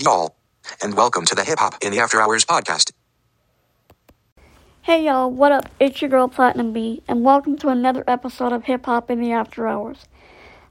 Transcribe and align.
y'all? 0.00 0.36
And 0.82 0.94
welcome 0.94 1.24
to 1.24 1.34
the 1.34 1.44
Hip 1.44 1.58
Hop 1.58 1.82
in 1.82 1.92
the 1.92 1.98
After 1.98 2.20
Hours 2.20 2.44
podcast. 2.44 2.92
Hey 4.82 5.04
y'all, 5.04 5.30
what 5.30 5.52
up? 5.52 5.68
It's 5.80 6.00
your 6.00 6.08
girl 6.08 6.28
Platinum 6.28 6.72
B, 6.72 7.02
and 7.08 7.24
welcome 7.24 7.56
to 7.58 7.68
another 7.68 8.04
episode 8.06 8.52
of 8.52 8.64
Hip 8.64 8.86
Hop 8.86 9.10
in 9.10 9.20
the 9.20 9.32
After 9.32 9.66
Hours. 9.66 10.04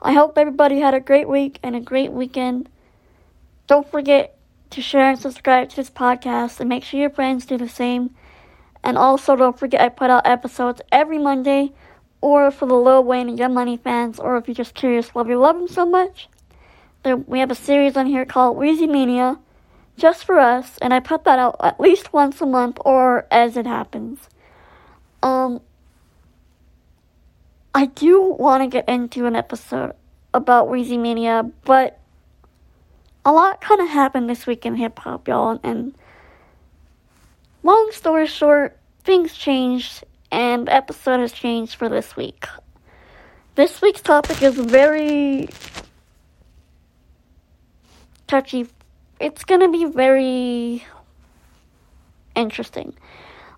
I 0.02 0.14
hope 0.14 0.38
everybody 0.38 0.80
had 0.80 0.94
a 0.94 1.00
great 1.00 1.28
week 1.28 1.60
and 1.62 1.76
a 1.76 1.80
great 1.80 2.12
weekend. 2.12 2.70
Don't 3.68 3.90
forget 3.90 4.38
to 4.70 4.82
share 4.82 5.10
and 5.10 5.20
subscribe 5.20 5.70
to 5.70 5.76
this 5.76 5.90
podcast, 5.90 6.60
and 6.60 6.70
make 6.70 6.84
sure 6.84 7.00
your 7.00 7.10
friends 7.10 7.46
do 7.46 7.58
the 7.58 7.70
same. 7.70 8.16
And 8.84 8.98
also, 8.98 9.36
don't 9.36 9.60
forget 9.60 9.82
I 9.82 9.90
put 9.90 10.10
out 10.10 10.26
episodes 10.26 10.82
every 10.92 11.18
Monday, 11.18 11.74
or 12.22 12.50
for 12.50 12.66
the 12.66 12.76
Lil 12.76 13.04
Wayne 13.04 13.30
and 13.30 13.38
Young 13.38 13.54
Money 13.54 13.78
fans, 13.78 14.20
or 14.20 14.38
if 14.38 14.48
you're 14.48 14.56
just 14.56 14.74
curious, 14.74 15.16
love 15.16 15.28
you 15.28 15.38
love 15.38 15.58
him 15.58 15.68
so 15.68 15.86
much. 15.86 16.30
There, 17.08 17.16
we 17.16 17.40
have 17.40 17.52
a 17.52 17.56
series 17.56 17.96
on 17.96 18.06
here 18.06 18.26
called 18.26 18.58
Weezy 18.58 18.86
Mania 18.86 19.40
just 19.96 20.26
for 20.26 20.40
us, 20.40 20.78
and 20.82 20.94
I 20.94 21.00
put 21.00 21.24
that 21.24 21.40
out 21.40 21.56
at 21.62 21.80
least 21.80 22.12
once 22.12 22.42
a 22.42 22.46
month 22.46 22.80
or 22.84 23.26
as 23.32 23.56
it 23.56 23.66
happens. 23.66 24.28
Um, 25.24 25.62
I 27.74 27.86
do 27.86 28.22
want 28.22 28.62
to 28.64 28.68
get 28.68 28.90
into 28.90 29.26
an 29.26 29.38
episode 29.38 29.94
about 30.34 30.68
Weezy 30.68 31.00
Mania, 31.00 31.50
but 31.64 31.98
a 33.24 33.32
lot 33.32 33.62
kind 33.62 33.80
of 33.80 33.88
happened 33.88 34.30
this 34.30 34.46
week 34.46 34.66
in 34.66 34.76
hip 34.76 35.00
hop, 35.00 35.30
y'all, 35.30 35.62
and 35.64 35.96
long 37.64 37.90
story 37.94 38.28
short, 38.28 38.78
things 39.06 39.34
changed, 39.34 40.04
and 40.30 40.68
the 40.68 40.74
episode 40.74 41.22
has 41.22 41.32
changed 41.32 41.76
for 41.76 41.88
this 41.88 42.18
week. 42.18 42.46
This 43.56 43.82
week's 43.82 44.02
topic 44.02 44.44
is 44.44 44.56
very 44.56 45.48
touchy 48.28 48.68
it's 49.20 49.44
gonna 49.44 49.70
be 49.70 49.86
very 49.86 50.86
interesting. 52.36 52.94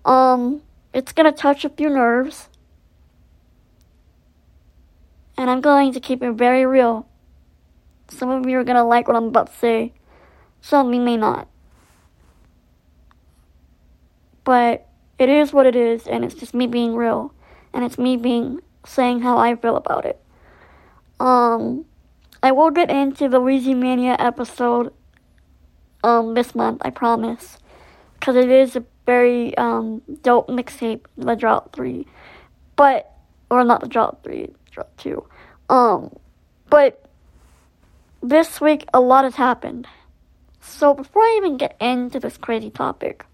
Um, 0.05 0.61
it's 0.93 1.11
gonna 1.11 1.31
touch 1.31 1.65
a 1.65 1.69
few 1.69 1.89
nerves, 1.89 2.49
and 5.37 5.49
I'm 5.49 5.61
going 5.61 5.93
to 5.93 5.99
keep 5.99 6.23
it 6.23 6.31
very 6.33 6.65
real. 6.65 7.07
Some 8.09 8.29
of 8.29 8.47
you 8.47 8.57
are 8.57 8.63
gonna 8.63 8.85
like 8.85 9.07
what 9.07 9.17
I'm 9.17 9.25
about 9.25 9.51
to 9.51 9.57
say, 9.57 9.93
some 10.61 10.87
of 10.87 10.93
you 10.93 11.01
may 11.01 11.17
not. 11.17 11.47
But 14.43 14.87
it 15.19 15.29
is 15.29 15.51
what 15.51 15.65
it 15.65 15.75
is, 15.75 16.07
and 16.07 16.23
it's 16.23 16.35
just 16.35 16.53
me 16.53 16.67
being 16.67 16.95
real, 16.95 17.33
and 17.73 17.83
it's 17.83 17.97
me 17.97 18.15
being 18.15 18.61
saying 18.85 19.21
how 19.21 19.37
I 19.37 19.55
feel 19.55 19.75
about 19.75 20.05
it. 20.05 20.19
Um, 21.19 21.85
I 22.41 22.51
will 22.53 22.71
get 22.71 22.89
into 22.89 23.27
the 23.27 23.41
Weezy 23.41 23.75
Mania 23.75 24.15
episode 24.17 24.93
um 26.03 26.33
this 26.33 26.55
month, 26.55 26.81
I 26.85 26.89
promise, 26.89 27.57
because 28.13 28.37
it 28.37 28.49
is 28.49 28.77
a 28.77 28.85
very 29.05 29.57
um 29.57 30.01
dope 30.21 30.47
mixtape, 30.47 31.05
the 31.17 31.35
Drought 31.35 31.73
Three, 31.73 32.07
but 32.77 33.11
or 33.49 33.63
not 33.65 33.81
the 33.81 33.87
Drought 33.87 34.19
Three, 34.23 34.53
Drought 34.71 34.97
Two, 34.97 35.25
um, 35.69 36.15
but 36.69 37.03
this 38.21 38.61
week 38.61 38.85
a 38.93 39.01
lot 39.01 39.25
has 39.25 39.35
happened. 39.35 39.87
So 40.61 40.93
before 40.93 41.23
I 41.23 41.35
even 41.37 41.57
get 41.57 41.75
into 41.81 42.19
this 42.19 42.37
crazy 42.37 42.69
topic, 42.69 43.25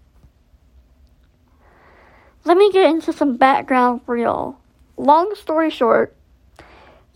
let 2.44 2.56
me 2.56 2.72
get 2.72 2.90
into 2.90 3.12
some 3.12 3.36
background 3.36 4.00
for 4.04 4.16
y'all. 4.16 4.56
Long 4.96 5.34
story 5.34 5.70
short, 5.70 6.15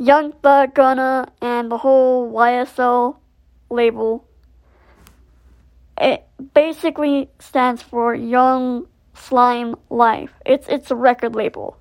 Young 0.00 0.32
Thug 0.32 0.74
Gunna 0.74 1.30
and 1.42 1.70
the 1.70 1.78
whole 1.78 2.32
YSL 2.32 3.18
label 3.68 4.26
it 6.00 6.26
basically 6.54 7.28
stands 7.38 7.82
for 7.82 8.14
Young 8.14 8.86
Slime 9.14 9.76
Life. 9.90 10.32
It's 10.46 10.66
it's 10.68 10.90
a 10.90 10.96
record 10.96 11.34
label. 11.34 11.76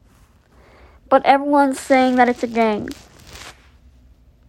But 1.08 1.26
everyone's 1.26 1.80
saying 1.80 2.18
that 2.18 2.28
it's 2.28 2.44
a 2.44 2.48
gang. 2.48 2.90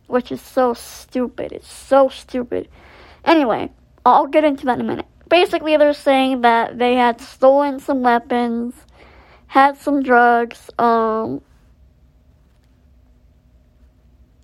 Which 0.09 0.33
is 0.33 0.41
so 0.41 0.75
stupid. 0.75 1.53
It's 1.53 1.73
so 1.73 2.09
stupid. 2.09 2.69
Anyway, 3.25 3.71
I'll 4.05 4.27
get 4.27 4.43
into 4.43 4.67
that 4.67 4.81
in 4.81 4.85
a 4.85 4.89
minute. 4.89 5.07
Basically, 5.29 5.77
they're 5.77 5.95
saying 5.95 6.41
that 6.41 6.79
they 6.79 6.97
had 6.97 7.21
stolen 7.21 7.79
some 7.79 8.03
weapons, 8.03 8.75
had 9.47 9.79
some 9.79 10.03
drugs, 10.03 10.69
um, 10.81 11.41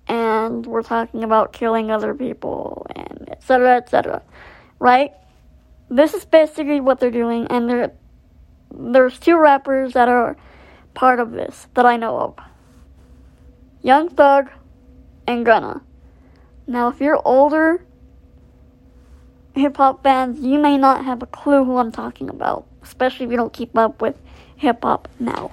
and 0.07 0.65
we're 0.65 0.83
talking 0.83 1.23
about 1.23 1.53
killing 1.53 1.91
other 1.91 2.13
people, 2.13 2.87
and 2.95 3.29
etc. 3.31 3.77
etc 3.77 4.21
right? 4.79 5.11
This 5.89 6.13
is 6.13 6.25
basically 6.25 6.79
what 6.79 6.99
they're 6.99 7.11
doing, 7.11 7.47
and 7.47 7.69
there, 7.69 7.91
there's 8.73 9.19
two 9.19 9.37
rappers 9.37 9.93
that 9.93 10.09
are 10.09 10.35
part 10.93 11.19
of 11.19 11.31
this 11.31 11.67
that 11.75 11.85
I 11.85 11.95
know 11.97 12.19
of 12.19 12.35
Young 13.81 14.09
Thug 14.09 14.49
and 15.25 15.45
Gunna. 15.45 15.81
Now, 16.65 16.89
if 16.89 16.99
you're 16.99 17.21
older 17.23 17.85
hip 19.55 19.77
hop 19.77 20.03
fans, 20.03 20.39
you 20.39 20.59
may 20.59 20.77
not 20.77 21.05
have 21.05 21.23
a 21.23 21.25
clue 21.25 21.63
who 21.63 21.77
I'm 21.77 21.91
talking 21.91 22.29
about, 22.29 22.67
especially 22.83 23.25
if 23.25 23.31
you 23.31 23.37
don't 23.37 23.53
keep 23.53 23.77
up 23.77 24.01
with 24.01 24.15
hip 24.55 24.83
hop 24.83 25.07
now. 25.19 25.51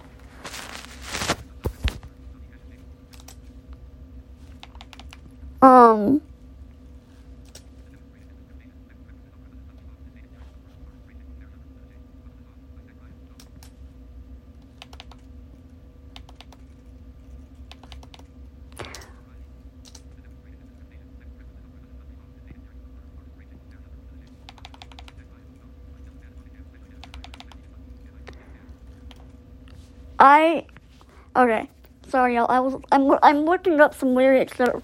Um, 5.65 6.21
I 30.19 30.67
okay. 31.37 31.69
Sorry, 32.09 32.37
y'all. 32.37 32.47
I 32.51 32.61
was 32.61 32.77
I'm 32.93 33.11
I'm 33.23 33.45
looking 33.45 33.81
up 33.81 33.95
some 33.95 34.15
lyrics 34.15 34.57
that 34.59 34.83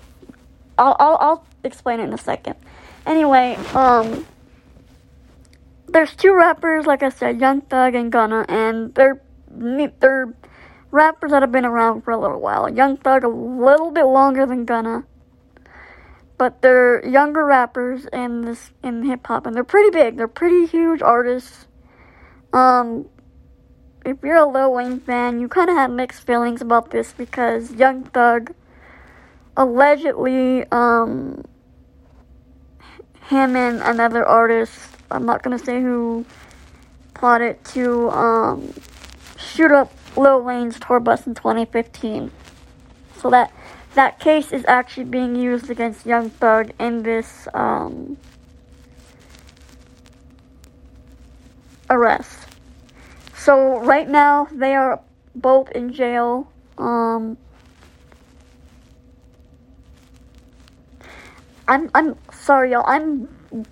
I'll 0.81 0.97
I'll 0.99 1.19
I'll 1.21 1.47
explain 1.63 2.01
it 2.01 2.05
in 2.05 2.15
a 2.15 2.19
second. 2.19 2.57
Anyway, 3.05 3.57
um, 3.75 4.27
there's 5.89 6.17
two 6.17 6.35
rappers, 6.35 6.87
like 6.87 7.03
I 7.03 7.11
said, 7.11 7.39
Young 7.39 7.61
Thug 7.61 7.95
and 7.95 8.11
Gunna, 8.11 8.47
and 8.49 8.95
they're 8.95 9.21
they're 9.51 10.33
rappers 10.91 11.33
that 11.33 11.43
have 11.43 11.53
been 11.53 11.67
around 11.67 12.03
for 12.03 12.13
a 12.13 12.19
little 12.19 12.41
while. 12.41 12.73
Young 12.73 12.97
Thug 12.97 13.25
a 13.25 13.29
little 13.29 13.91
bit 13.91 14.05
longer 14.05 14.47
than 14.47 14.65
Gunna, 14.65 15.05
but 16.39 16.63
they're 16.63 17.07
younger 17.07 17.45
rappers 17.45 18.07
in 18.11 18.41
this 18.43 18.71
in 18.83 19.05
hip 19.05 19.27
hop, 19.27 19.45
and 19.45 19.55
they're 19.55 19.65
pretty 19.65 19.91
big. 19.91 20.17
They're 20.17 20.29
pretty 20.29 20.65
huge 20.65 21.03
artists. 21.03 21.67
Um, 22.55 23.07
if 24.07 24.17
you're 24.23 24.37
a 24.37 24.47
Lil 24.49 24.73
Wayne 24.73 25.01
fan, 25.01 25.41
you 25.41 25.49
kind 25.49 25.69
of 25.69 25.77
have 25.77 25.91
mixed 25.91 26.27
feelings 26.27 26.63
about 26.63 26.91
this 26.91 27.13
because 27.13 27.73
Young 27.73 28.05
Thug 28.05 28.55
allegedly, 29.57 30.65
um, 30.71 31.45
him 33.29 33.57
and 33.57 33.81
another 33.83 34.27
artist, 34.27 34.79
I'm 35.11 35.25
not 35.25 35.43
gonna 35.43 35.59
say 35.59 35.81
who, 35.81 36.25
plotted 37.15 37.63
to 37.65 38.11
um, 38.11 38.73
shoot 39.37 39.71
up 39.71 39.93
Lil 40.17 40.43
Wayne's 40.43 40.81
tour 40.81 41.01
bus 41.01 41.27
in 41.27 41.35
2015. 41.35 42.31
So 43.19 43.31
that 43.31 43.53
that 43.95 44.19
case 44.19 44.53
is 44.53 44.65
actually 44.67 45.05
being 45.05 45.37
used 45.37 45.69
against 45.69 46.07
Young 46.07 46.31
Thug 46.31 46.73
in 46.79 47.03
this 47.03 47.49
um, 47.53 48.17
arrest. 51.91 52.39
So 53.35 53.81
right 53.81 54.09
now 54.09 54.49
they 54.53 54.75
are 54.75 55.01
both 55.35 55.71
in 55.73 55.93
jail. 55.93 56.51
Um, 56.79 57.37
I'm 61.71 61.89
I'm 61.95 62.17
sorry, 62.33 62.73
y'all. 62.73 62.85
I'm 62.85 63.29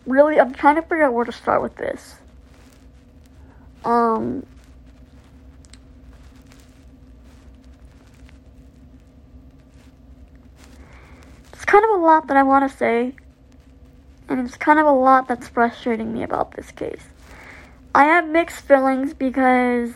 really 0.07 0.39
I'm 0.39 0.55
trying 0.55 0.77
to 0.77 0.83
figure 0.83 1.03
out 1.03 1.13
where 1.13 1.25
to 1.25 1.33
start 1.33 1.63
with 1.63 1.75
this. 1.75 2.15
Um. 3.85 4.47
It's 11.53 11.65
kind 11.65 11.85
of 11.85 11.91
a 11.91 12.05
lot 12.05 12.29
that 12.29 12.37
I 12.37 12.45
want 12.45 12.71
to 12.71 12.77
say, 12.77 13.17
and 14.29 14.47
it's 14.47 14.57
kind 14.57 14.79
of 14.79 14.87
a 14.87 14.93
lot 14.93 15.27
that's 15.27 15.49
frustrating 15.49 16.15
me 16.15 16.23
about 16.23 16.53
this 16.55 16.71
case. 16.71 17.03
I 17.97 18.05
have 18.05 18.29
mixed 18.29 18.65
feelings 18.65 19.13
because 19.13 19.91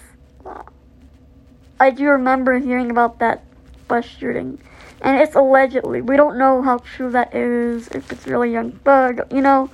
I 1.78 1.90
do 1.90 2.08
remember 2.08 2.58
hearing 2.58 2.90
about 2.90 3.20
that 3.20 3.44
bus 3.86 4.04
shooting. 4.04 4.58
And 5.02 5.20
it's 5.20 5.34
allegedly. 5.34 6.00
We 6.00 6.16
don't 6.16 6.38
know 6.38 6.62
how 6.62 6.78
true 6.78 7.10
that 7.10 7.34
is, 7.34 7.88
if 7.88 8.10
it's 8.12 8.26
really 8.26 8.52
Young 8.52 8.72
Thug, 8.72 9.20
you 9.32 9.42
know. 9.42 9.68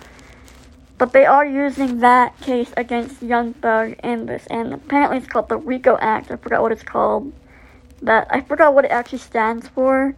But 0.96 1.12
they 1.12 1.26
are 1.26 1.46
using 1.46 1.98
that 1.98 2.40
case 2.40 2.72
against 2.76 3.22
Young 3.22 3.52
Thug 3.54 3.94
in 4.02 4.26
this, 4.26 4.46
and 4.50 4.72
apparently 4.74 5.18
it's 5.18 5.26
called 5.26 5.48
the 5.48 5.58
RICO 5.58 5.96
Act. 6.00 6.30
I 6.30 6.36
forgot 6.36 6.62
what 6.62 6.72
it's 6.72 6.82
called. 6.82 7.32
That 8.02 8.26
I 8.30 8.40
forgot 8.40 8.74
what 8.74 8.84
it 8.84 8.90
actually 8.90 9.18
stands 9.18 9.68
for, 9.68 10.16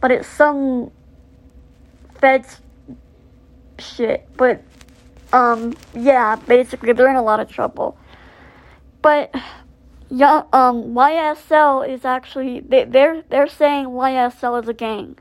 but 0.00 0.10
it's 0.10 0.28
some 0.28 0.92
feds 2.20 2.60
shit. 3.78 4.28
But 4.36 4.62
um, 5.32 5.76
yeah, 5.94 6.36
basically 6.36 6.92
they're 6.92 7.10
in 7.10 7.16
a 7.16 7.22
lot 7.22 7.40
of 7.40 7.50
trouble. 7.50 7.98
But 9.02 9.34
yeah, 10.10 10.44
um, 10.52 10.94
YSL 10.94 11.88
is 11.88 12.04
actually 12.04 12.60
they, 12.60 12.84
they're 12.84 13.22
they're 13.28 13.46
saying 13.46 13.86
YSL 13.86 14.62
is 14.62 14.68
a 14.68 14.74
gang. 14.74 15.18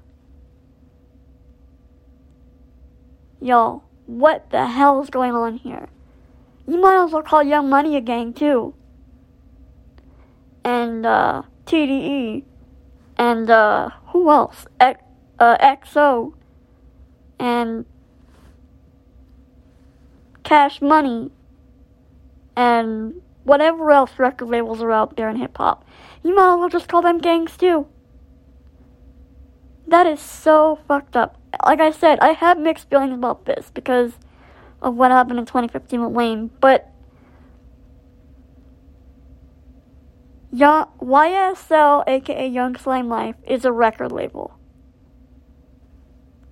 Yo, 3.41 3.83
what 4.05 4.49
the 4.49 4.65
hell 4.67 5.01
is 5.01 5.09
going 5.09 5.33
on 5.33 5.57
here? 5.57 5.89
You 6.67 6.79
might 6.79 7.03
as 7.03 7.11
well 7.11 7.21
call 7.21 7.43
Young 7.43 7.69
Money 7.69 7.97
a 7.97 8.01
gang 8.01 8.33
too. 8.33 8.73
And 10.63 11.05
uh, 11.05 11.43
TDE, 11.65 12.43
and 13.17 13.49
uh, 13.49 13.89
who 14.07 14.29
else? 14.29 14.65
X, 14.79 15.01
uh, 15.39 15.57
XO, 15.57 16.33
and 17.39 17.85
Cash 20.43 20.81
Money, 20.81 21.31
and 22.55 23.21
whatever 23.47 23.91
else 23.91 24.11
record 24.17 24.49
labels 24.49 24.81
are 24.81 24.91
out 24.91 25.15
there 25.15 25.29
in 25.29 25.37
hip 25.37 25.57
hop. 25.57 25.85
You 26.23 26.35
might 26.35 26.53
as 26.53 26.59
well 26.59 26.69
just 26.69 26.87
call 26.87 27.01
them 27.01 27.17
gangs 27.17 27.55
too. 27.57 27.87
That 29.87 30.05
is 30.05 30.19
so 30.19 30.79
fucked 30.87 31.15
up. 31.15 31.37
Like 31.65 31.79
I 31.79 31.91
said, 31.91 32.19
I 32.19 32.33
have 32.33 32.59
mixed 32.59 32.89
feelings 32.89 33.13
about 33.13 33.45
this 33.45 33.71
because 33.73 34.13
of 34.81 34.95
what 34.95 35.11
happened 35.11 35.39
in 35.39 35.45
2015 35.45 36.03
with 36.03 36.11
Wayne, 36.11 36.51
but 36.59 36.91
YSL, 40.53 42.03
aka 42.07 42.47
Young 42.47 42.75
Slime 42.75 43.07
Life, 43.07 43.35
is 43.47 43.63
a 43.63 43.71
record 43.71 44.11
label. 44.11 44.53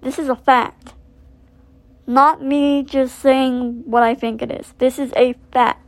This 0.02 0.18
is 0.18 0.30
a 0.30 0.36
fact. 0.36 0.94
Not 2.08 2.42
me 2.42 2.84
just 2.84 3.20
saying 3.20 3.84
what 3.86 4.04
I 4.04 4.14
think 4.14 4.42
it 4.42 4.52
is. 4.52 4.74
This 4.78 5.00
is 5.00 5.12
a 5.18 5.34
fact. 5.52 5.85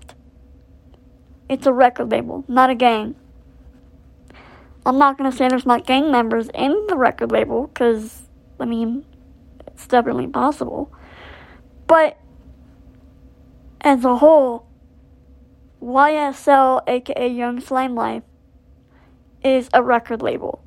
It's 1.49 1.65
a 1.65 1.73
record 1.73 2.11
label, 2.11 2.43
not 2.47 2.69
a 2.69 2.75
gang. 2.75 3.15
I'm 4.85 4.97
not 4.97 5.17
gonna 5.17 5.31
say 5.31 5.47
there's 5.47 5.65
not 5.65 5.85
gang 5.85 6.11
members 6.11 6.49
in 6.53 6.87
the 6.87 6.97
record 6.97 7.31
label, 7.31 7.67
because, 7.67 8.23
I 8.59 8.65
mean, 8.65 9.05
it's 9.67 9.87
definitely 9.87 10.27
possible. 10.27 10.91
But, 11.87 12.17
as 13.81 14.03
a 14.03 14.17
whole, 14.17 14.65
YSL, 15.81 16.81
aka 16.87 17.27
Young 17.27 17.59
Slime 17.61 17.95
Life, 17.95 18.23
is 19.43 19.69
a 19.73 19.83
record 19.83 20.21
label. 20.21 20.63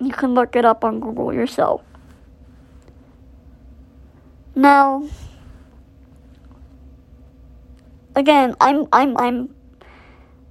You 0.00 0.12
can 0.12 0.34
look 0.34 0.56
it 0.56 0.64
up 0.64 0.84
on 0.84 1.00
Google 1.00 1.32
yourself. 1.32 1.82
Now, 4.54 5.08
again, 8.18 8.54
I'm 8.60 8.86
I'm 8.92 9.16
I'm 9.16 9.54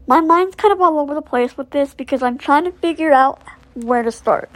my 0.08 0.22
mind's 0.22 0.56
kind 0.56 0.72
of 0.72 0.82
all 0.82 1.00
over 1.00 1.14
the 1.14 1.22
place 1.22 1.58
with 1.58 1.70
this 1.72 1.94
because 1.94 2.24
I'm 2.24 2.38
trying 2.38 2.64
to 2.64 2.72
figure 2.72 3.12
out 3.12 3.42
where 3.74 4.02
to 4.02 4.12
start. 4.12 4.50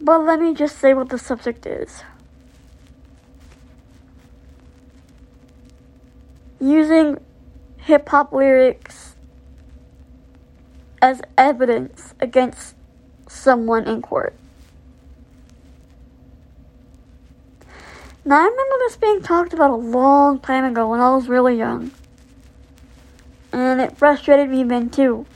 But 0.00 0.22
let 0.24 0.40
me 0.40 0.54
just 0.54 0.78
say 0.78 0.92
what 0.92 1.08
the 1.08 1.18
subject 1.18 1.64
is. 1.64 2.02
Using 6.60 7.18
hip 7.78 8.08
hop 8.08 8.32
lyrics 8.32 9.14
as 11.00 11.22
evidence 11.38 12.14
against 12.20 12.74
someone 13.28 13.86
in 13.86 14.02
court. 14.02 14.34
Now, 18.26 18.36
I 18.36 18.44
remember 18.44 18.76
this 18.78 18.96
being 18.96 19.22
talked 19.22 19.52
about 19.52 19.70
a 19.70 19.76
long 19.76 20.38
time 20.38 20.64
ago 20.64 20.88
when 20.88 21.00
I 21.00 21.14
was 21.14 21.28
really 21.28 21.58
young. 21.58 21.90
And 23.52 23.80
it 23.80 23.98
frustrated 23.98 24.48
me 24.48 24.64
then 24.64 24.88
too. 24.88 25.26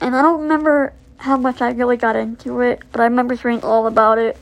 And 0.00 0.16
I 0.16 0.22
don't 0.22 0.42
remember 0.42 0.94
how 1.18 1.36
much 1.36 1.60
I 1.60 1.70
really 1.70 1.96
got 1.96 2.16
into 2.16 2.60
it, 2.60 2.82
but 2.90 3.00
I 3.00 3.04
remember 3.04 3.34
hearing 3.34 3.62
all 3.62 3.86
about 3.86 4.18
it 4.18 4.36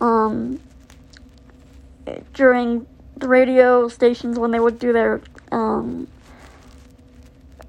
um, 0.00 0.60
during 2.34 2.86
the 3.16 3.28
radio 3.28 3.88
stations 3.88 4.38
when 4.38 4.50
they 4.50 4.60
would 4.60 4.78
do 4.78 4.92
their 4.92 5.20
um, 5.50 6.08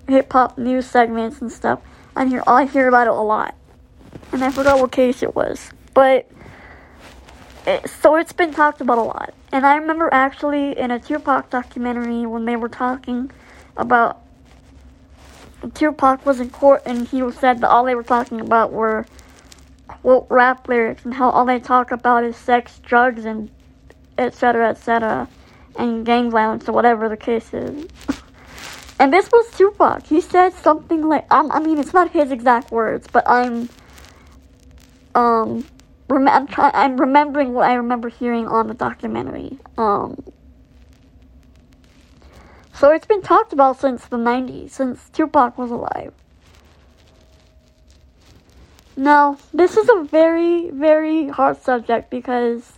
hip 0.07 0.31
hop 0.31 0.57
news 0.57 0.85
segments 0.85 1.41
and 1.41 1.51
stuff. 1.51 1.79
I 2.15 2.25
hear 2.25 2.43
I 2.45 2.65
hear 2.65 2.87
about 2.87 3.07
it 3.07 3.13
a 3.13 3.21
lot, 3.21 3.55
and 4.31 4.43
I 4.43 4.51
forgot 4.51 4.79
what 4.79 4.91
case 4.91 5.23
it 5.23 5.35
was, 5.35 5.71
but 5.93 6.29
so 7.85 8.15
it's 8.15 8.31
been 8.31 8.53
talked 8.53 8.79
about 8.79 8.97
a 8.97 9.01
lot. 9.01 9.33
And 9.51 9.65
I 9.65 9.75
remember 9.75 10.09
actually 10.11 10.77
in 10.77 10.91
a 10.91 10.99
Tupac 10.99 11.49
documentary 11.49 12.25
when 12.25 12.45
they 12.45 12.55
were 12.55 12.69
talking 12.69 13.29
about 13.75 14.21
Tupac 15.73 16.25
was 16.25 16.39
in 16.39 16.49
court 16.49 16.83
and 16.85 17.07
he 17.07 17.29
said 17.31 17.59
that 17.61 17.69
all 17.69 17.83
they 17.83 17.95
were 17.95 18.03
talking 18.03 18.39
about 18.39 18.71
were 18.71 19.05
quote 19.87 20.27
rap 20.29 20.67
lyrics 20.67 21.03
and 21.03 21.13
how 21.13 21.29
all 21.29 21.45
they 21.45 21.59
talk 21.59 21.91
about 21.91 22.23
is 22.23 22.37
sex, 22.37 22.79
drugs, 22.85 23.25
and 23.25 23.49
etc. 24.17 24.69
etc. 24.69 25.27
and 25.77 26.05
gang 26.05 26.31
violence 26.31 26.69
or 26.69 26.71
whatever 26.71 27.09
the 27.09 27.17
case 27.17 27.53
is. 27.53 27.85
and 28.99 29.11
this 29.11 29.29
was 29.31 29.51
Tupac. 29.57 30.05
He 30.05 30.21
said 30.21 30.53
something 30.53 31.07
like, 31.07 31.25
um, 31.33 31.51
I 31.51 31.59
mean, 31.59 31.79
it's 31.79 31.93
not 31.93 32.11
his 32.11 32.31
exact 32.31 32.71
words, 32.71 33.07
but 33.11 33.27
I'm 33.27 33.67
um 35.15 35.65
rem- 36.07 36.27
I'm 36.27 36.47
trying. 36.47 36.71
I'm 36.73 36.97
remembering 36.97 37.53
what 37.53 37.69
I 37.69 37.75
remember 37.75 38.09
hearing 38.09 38.47
on 38.47 38.67
the 38.67 38.73
documentary. 38.73 39.57
Um, 39.77 40.23
so 42.73 42.91
it's 42.91 43.05
been 43.05 43.21
talked 43.21 43.53
about 43.53 43.79
since 43.79 44.05
the 44.05 44.17
'90s, 44.17 44.71
since 44.71 45.09
Tupac 45.09 45.57
was 45.57 45.71
alive. 45.71 46.13
Now, 48.95 49.37
this 49.53 49.77
is 49.77 49.87
a 49.89 50.03
very, 50.03 50.71
very 50.71 51.27
hard 51.27 51.61
subject 51.61 52.09
because 52.09 52.73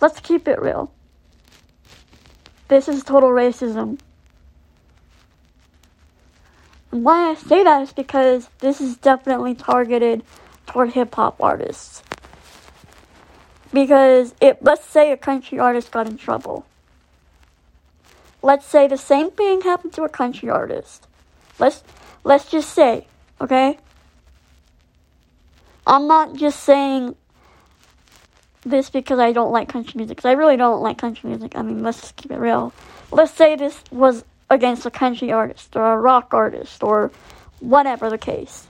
let's 0.00 0.18
keep 0.18 0.48
it 0.48 0.60
real. 0.60 0.92
This 2.66 2.88
is 2.88 3.04
total 3.04 3.30
racism. 3.30 4.00
Why 6.92 7.30
I 7.30 7.34
say 7.36 7.64
that 7.64 7.80
is 7.80 7.92
because 7.94 8.50
this 8.58 8.78
is 8.78 8.98
definitely 8.98 9.54
targeted 9.54 10.22
toward 10.66 10.90
hip 10.90 11.14
hop 11.14 11.42
artists. 11.42 12.02
Because 13.72 14.34
it 14.42 14.62
let's 14.62 14.84
say 14.84 15.10
a 15.10 15.16
country 15.16 15.58
artist 15.58 15.90
got 15.90 16.06
in 16.06 16.18
trouble. 16.18 16.66
Let's 18.42 18.66
say 18.66 18.88
the 18.88 18.98
same 18.98 19.30
thing 19.30 19.62
happened 19.62 19.94
to 19.94 20.02
a 20.02 20.08
country 20.10 20.50
artist. 20.50 21.06
Let's 21.58 21.82
let's 22.24 22.50
just 22.50 22.68
say, 22.74 23.06
okay? 23.40 23.78
I'm 25.86 26.06
not 26.06 26.36
just 26.36 26.62
saying 26.62 27.16
this 28.64 28.90
because 28.90 29.18
I 29.18 29.32
don't 29.32 29.50
like 29.50 29.66
country 29.70 29.94
music, 29.96 30.18
because 30.18 30.28
I 30.28 30.32
really 30.32 30.58
don't 30.58 30.82
like 30.82 30.98
country 30.98 31.30
music. 31.30 31.56
I 31.56 31.62
mean, 31.62 31.82
let's 31.82 32.02
just 32.02 32.16
keep 32.16 32.30
it 32.30 32.38
real. 32.38 32.74
Let's 33.10 33.32
say 33.32 33.56
this 33.56 33.82
was 33.90 34.24
against 34.52 34.84
a 34.84 34.90
country 34.90 35.32
artist 35.32 35.74
or 35.74 35.94
a 35.94 35.96
rock 35.96 36.34
artist 36.34 36.82
or 36.82 37.10
whatever 37.60 38.10
the 38.10 38.18
case. 38.18 38.66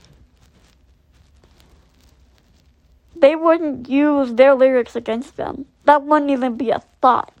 They 3.17 3.35
wouldn't 3.35 3.89
use 3.89 4.33
their 4.33 4.55
lyrics 4.55 4.95
against 4.95 5.35
them. 5.35 5.65
That 5.83 6.03
wouldn't 6.03 6.31
even 6.31 6.55
be 6.55 6.69
a 6.69 6.81
thought. 7.01 7.33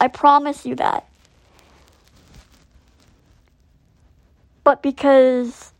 I 0.00 0.08
promise 0.08 0.64
you 0.64 0.74
that. 0.76 1.06
But 4.64 4.82
because 4.82 5.72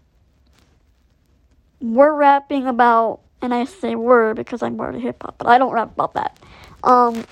we're 1.81 2.15
rapping 2.15 2.67
about, 2.67 3.21
and 3.41 3.55
I 3.55 3.65
say 3.65 3.95
we're 3.95 4.35
because 4.35 4.63
I'm 4.63 4.77
part 4.77 4.95
of 4.95 5.01
hip 5.01 5.23
hop, 5.23 5.39
but 5.39 5.47
I 5.47 5.57
don't 5.57 5.73
rap 5.73 5.93
about 5.93 6.13
that. 6.15 6.39
Um, 6.85 7.25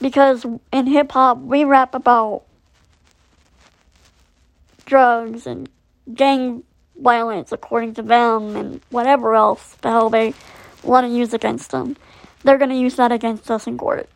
because 0.00 0.46
in 0.72 0.86
hip 0.86 1.12
hop, 1.12 1.38
we 1.38 1.64
rap 1.64 1.94
about 1.94 2.44
drugs 4.82 5.46
and 5.46 5.68
gang 6.14 6.62
violence 6.96 7.52
according 7.52 7.94
to 7.94 8.02
them 8.02 8.56
and 8.56 8.80
whatever 8.90 9.34
else 9.34 9.76
the 9.82 9.90
hell 9.90 10.10
they 10.10 10.34
want 10.82 11.06
to 11.06 11.12
use 11.12 11.32
against 11.32 11.70
them. 11.70 11.96
They're 12.44 12.58
going 12.58 12.70
to 12.70 12.76
use 12.76 12.96
that 12.96 13.12
against 13.12 13.50
us 13.50 13.66
in 13.66 13.78
court. 13.78 14.08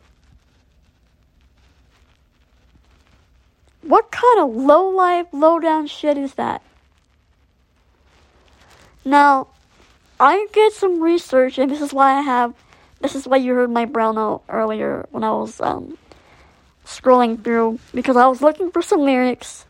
What 3.81 4.11
kind 4.11 4.41
of 4.41 4.53
low 4.53 4.89
life, 4.89 5.27
low 5.31 5.59
down 5.59 5.87
shit 5.87 6.17
is 6.17 6.33
that? 6.33 6.61
Now, 9.05 9.47
I 10.19 10.47
did 10.51 10.73
some 10.73 11.01
research, 11.01 11.57
and 11.57 11.71
this 11.71 11.81
is 11.81 11.93
why 11.93 12.17
I 12.17 12.21
have. 12.21 12.53
This 12.99 13.15
is 13.15 13.27
why 13.27 13.37
you 13.37 13.53
heard 13.53 13.71
my 13.71 13.85
brown 13.85 14.15
note 14.15 14.43
earlier 14.49 15.07
when 15.11 15.23
I 15.23 15.31
was 15.31 15.61
um, 15.61 15.97
scrolling 16.83 17.41
through 17.41 17.79
because 17.93 18.17
I 18.17 18.27
was 18.27 18.41
looking 18.41 18.71
for 18.71 18.81
some 18.81 19.01
lyrics 19.01 19.66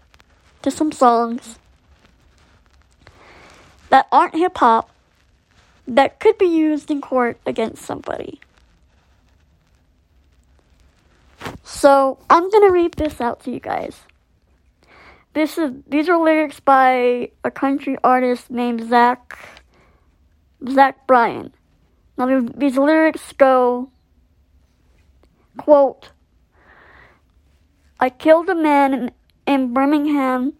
to 0.62 0.72
some 0.72 0.92
songs 0.92 1.60
that 3.90 4.08
aren't 4.12 4.36
hip 4.36 4.58
hop 4.58 4.90
that 5.88 6.20
could 6.20 6.38
be 6.38 6.46
used 6.46 6.92
in 6.92 7.02
court 7.02 7.40
against 7.46 7.84
somebody. 7.84 8.42
So 11.64 12.18
I'm 12.30 12.50
gonna 12.50 12.72
read 12.72 12.94
this 12.94 13.22
out 13.22 13.42
to 13.42 13.52
you 13.52 13.60
guys. 13.60 14.02
This 15.34 15.58
is 15.58 15.72
these 15.88 16.10
are 16.10 16.18
lyrics 16.18 16.60
by 16.60 17.32
a 17.44 17.52
country 17.52 17.98
artist 18.04 18.50
named 18.50 18.90
Zach 18.90 19.38
Zach 20.68 21.06
Bryan. 21.08 21.54
Now 22.18 22.42
these 22.56 22.78
lyrics 22.78 23.34
go 23.34 23.90
quote 25.58 26.10
I 28.00 28.10
killed 28.10 28.50
a 28.50 28.56
man 28.56 29.12
in, 29.48 29.54
in 29.54 29.74
Birmingham. 29.74 30.54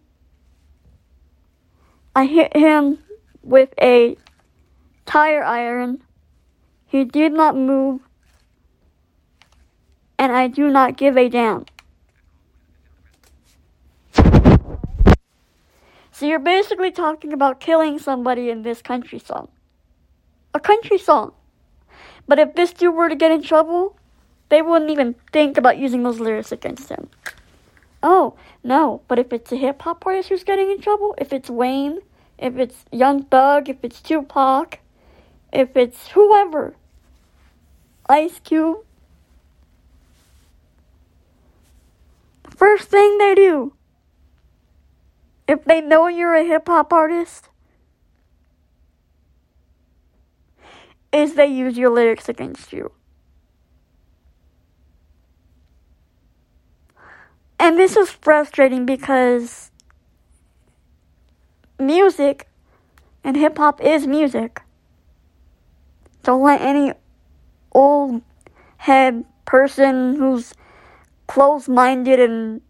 I 2.16 2.26
hit 2.26 2.56
him 2.56 2.98
with 3.42 3.70
a 3.80 4.16
tire 5.06 5.44
iron. 5.44 6.02
He 6.86 7.04
did 7.04 7.32
not 7.32 7.54
move 7.54 8.00
and 10.18 10.32
I 10.32 10.48
do 10.48 10.68
not 10.68 10.96
give 10.96 11.16
a 11.16 11.28
damn. 11.28 11.64
So 16.10 16.26
you're 16.26 16.40
basically 16.40 16.90
talking 16.90 17.32
about 17.32 17.60
killing 17.60 18.00
somebody 18.00 18.50
in 18.50 18.62
this 18.62 18.82
country 18.82 19.20
song. 19.20 19.48
A 20.52 20.58
country 20.58 20.98
song. 20.98 21.32
But 22.26 22.40
if 22.40 22.54
this 22.56 22.72
dude 22.72 22.96
were 22.96 23.08
to 23.08 23.14
get 23.14 23.30
in 23.30 23.42
trouble, 23.42 23.96
they 24.48 24.60
wouldn't 24.60 24.90
even 24.90 25.14
think 25.32 25.56
about 25.56 25.78
using 25.78 26.02
those 26.02 26.18
lyrics 26.18 26.50
against 26.50 26.88
him. 26.88 27.08
Oh, 28.02 28.34
no, 28.62 29.02
but 29.08 29.18
if 29.18 29.32
it's 29.32 29.50
a 29.52 29.56
hip 29.56 29.82
hop 29.82 30.06
artist 30.06 30.28
who's 30.28 30.44
getting 30.44 30.70
in 30.70 30.80
trouble, 30.80 31.14
if 31.18 31.32
it's 31.32 31.50
Wayne, 31.50 32.00
if 32.38 32.56
it's 32.56 32.84
Young 32.92 33.24
Thug, 33.24 33.68
if 33.68 33.78
it's 33.82 34.00
Tupac, 34.00 34.78
if 35.52 35.76
it's 35.76 36.08
whoever, 36.08 36.74
Ice 38.08 38.40
Cube, 38.40 38.78
First 42.58 42.88
thing 42.88 43.18
they 43.18 43.36
do, 43.36 43.72
if 45.46 45.64
they 45.64 45.80
know 45.80 46.08
you're 46.08 46.34
a 46.34 46.42
hip 46.42 46.66
hop 46.66 46.92
artist, 46.92 47.50
is 51.12 51.34
they 51.34 51.46
use 51.46 51.78
your 51.78 51.90
lyrics 51.90 52.28
against 52.28 52.72
you. 52.72 52.90
And 57.58 57.78
this 57.78 57.96
is 57.96 58.10
frustrating 58.10 58.86
because 58.86 59.70
music 61.78 62.48
and 63.24 63.36
hip 63.36 63.58
hop 63.58 63.80
is 63.80 64.06
music. 64.06 64.62
Don't 66.22 66.42
let 66.42 66.60
any 66.60 66.92
old 67.72 68.22
head 68.78 69.24
person 69.44 70.16
who's 70.16 70.54
closed 71.26 71.68
minded 71.68 72.20
and 72.20 72.60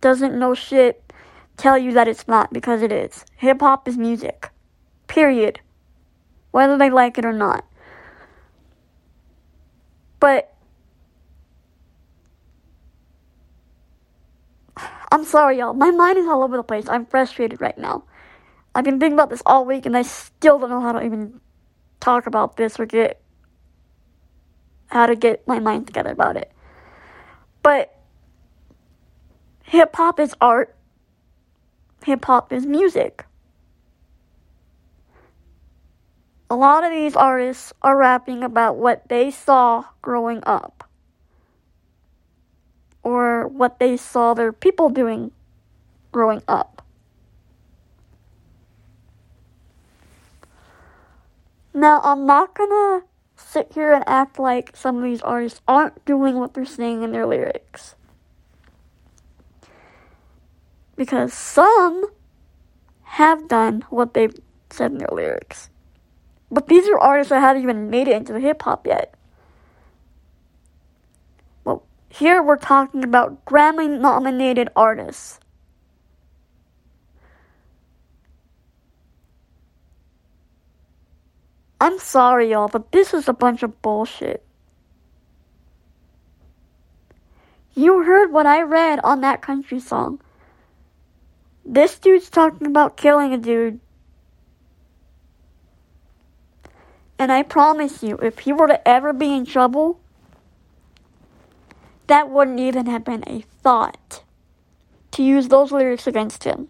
doesn't 0.00 0.38
know 0.38 0.54
shit 0.54 1.12
tell 1.56 1.76
you 1.76 1.92
that 1.92 2.08
it's 2.08 2.28
not 2.28 2.52
because 2.52 2.82
it 2.82 2.92
is. 2.92 3.24
Hip 3.36 3.60
hop 3.60 3.88
is 3.88 3.96
music. 3.96 4.50
Period. 5.06 5.60
Whether 6.50 6.78
they 6.78 6.90
like 6.90 7.18
it 7.18 7.24
or 7.24 7.32
not. 7.32 7.64
But 10.20 10.54
I'm 15.10 15.24
sorry, 15.24 15.58
y'all. 15.58 15.74
My 15.74 15.90
mind 15.90 16.18
is 16.18 16.26
all 16.26 16.42
over 16.42 16.56
the 16.56 16.62
place. 16.62 16.88
I'm 16.88 17.06
frustrated 17.06 17.60
right 17.60 17.76
now. 17.78 18.04
I've 18.74 18.84
been 18.84 19.00
thinking 19.00 19.14
about 19.14 19.30
this 19.30 19.42
all 19.46 19.64
week 19.64 19.86
and 19.86 19.96
I 19.96 20.02
still 20.02 20.58
don't 20.58 20.70
know 20.70 20.80
how 20.80 20.92
to 20.92 21.04
even 21.04 21.40
talk 22.00 22.26
about 22.26 22.56
this 22.56 22.78
or 22.78 22.86
get 22.86 23.20
how 24.86 25.06
to 25.06 25.16
get 25.16 25.46
my 25.46 25.58
mind 25.58 25.86
together 25.86 26.10
about 26.10 26.36
it. 26.36 26.52
But 27.62 27.94
hip 29.64 29.94
hop 29.96 30.20
is 30.20 30.34
art, 30.40 30.76
hip 32.04 32.24
hop 32.24 32.52
is 32.52 32.66
music. 32.66 33.24
A 36.50 36.56
lot 36.56 36.84
of 36.84 36.90
these 36.90 37.14
artists 37.14 37.72
are 37.82 37.96
rapping 37.96 38.42
about 38.42 38.76
what 38.76 39.08
they 39.08 39.30
saw 39.30 39.84
growing 40.00 40.42
up 40.46 40.87
or 43.08 43.48
what 43.48 43.78
they 43.78 43.96
saw 43.96 44.34
their 44.34 44.52
people 44.52 44.90
doing 44.90 45.32
growing 46.12 46.42
up. 46.46 46.82
Now, 51.72 52.02
I'm 52.04 52.26
not 52.26 52.54
gonna 52.54 53.04
sit 53.34 53.72
here 53.72 53.94
and 53.94 54.04
act 54.06 54.38
like 54.38 54.76
some 54.76 54.98
of 54.98 55.02
these 55.02 55.22
artists 55.22 55.62
aren't 55.66 56.04
doing 56.04 56.36
what 56.36 56.52
they're 56.52 56.66
saying 56.66 57.02
in 57.02 57.12
their 57.12 57.26
lyrics. 57.26 57.94
Because 60.96 61.32
some 61.32 62.04
have 63.04 63.48
done 63.48 63.84
what 63.88 64.12
they've 64.12 64.34
said 64.68 64.92
in 64.92 64.98
their 64.98 65.08
lyrics. 65.12 65.70
But 66.50 66.66
these 66.66 66.86
are 66.88 66.98
artists 66.98 67.30
that 67.30 67.40
haven't 67.40 67.62
even 67.62 67.88
made 67.88 68.08
it 68.08 68.16
into 68.16 68.38
hip 68.38 68.60
hop 68.62 68.86
yet. 68.86 69.14
Well, 71.64 71.84
here 72.18 72.42
we're 72.42 72.56
talking 72.56 73.04
about 73.04 73.44
Grammy 73.44 73.88
nominated 73.88 74.68
artists. 74.74 75.38
I'm 81.80 82.00
sorry, 82.00 82.50
y'all, 82.50 82.66
but 82.66 82.90
this 82.90 83.14
is 83.14 83.28
a 83.28 83.32
bunch 83.32 83.62
of 83.62 83.80
bullshit. 83.82 84.44
You 87.74 88.02
heard 88.02 88.32
what 88.32 88.46
I 88.46 88.62
read 88.62 88.98
on 89.04 89.20
that 89.20 89.40
country 89.40 89.78
song. 89.78 90.20
This 91.64 92.00
dude's 92.00 92.28
talking 92.28 92.66
about 92.66 92.96
killing 92.96 93.32
a 93.32 93.38
dude. 93.38 93.78
And 97.16 97.30
I 97.30 97.44
promise 97.44 98.02
you, 98.02 98.16
if 98.16 98.40
he 98.40 98.52
were 98.52 98.66
to 98.66 98.88
ever 98.88 99.12
be 99.12 99.32
in 99.32 99.46
trouble, 99.46 100.00
that 102.08 102.30
wouldn't 102.30 102.58
even 102.58 102.86
have 102.86 103.04
been 103.04 103.22
a 103.26 103.40
thought 103.62 104.22
to 105.12 105.22
use 105.22 105.48
those 105.48 105.72
lyrics 105.72 106.06
against 106.06 106.44
him. 106.44 106.68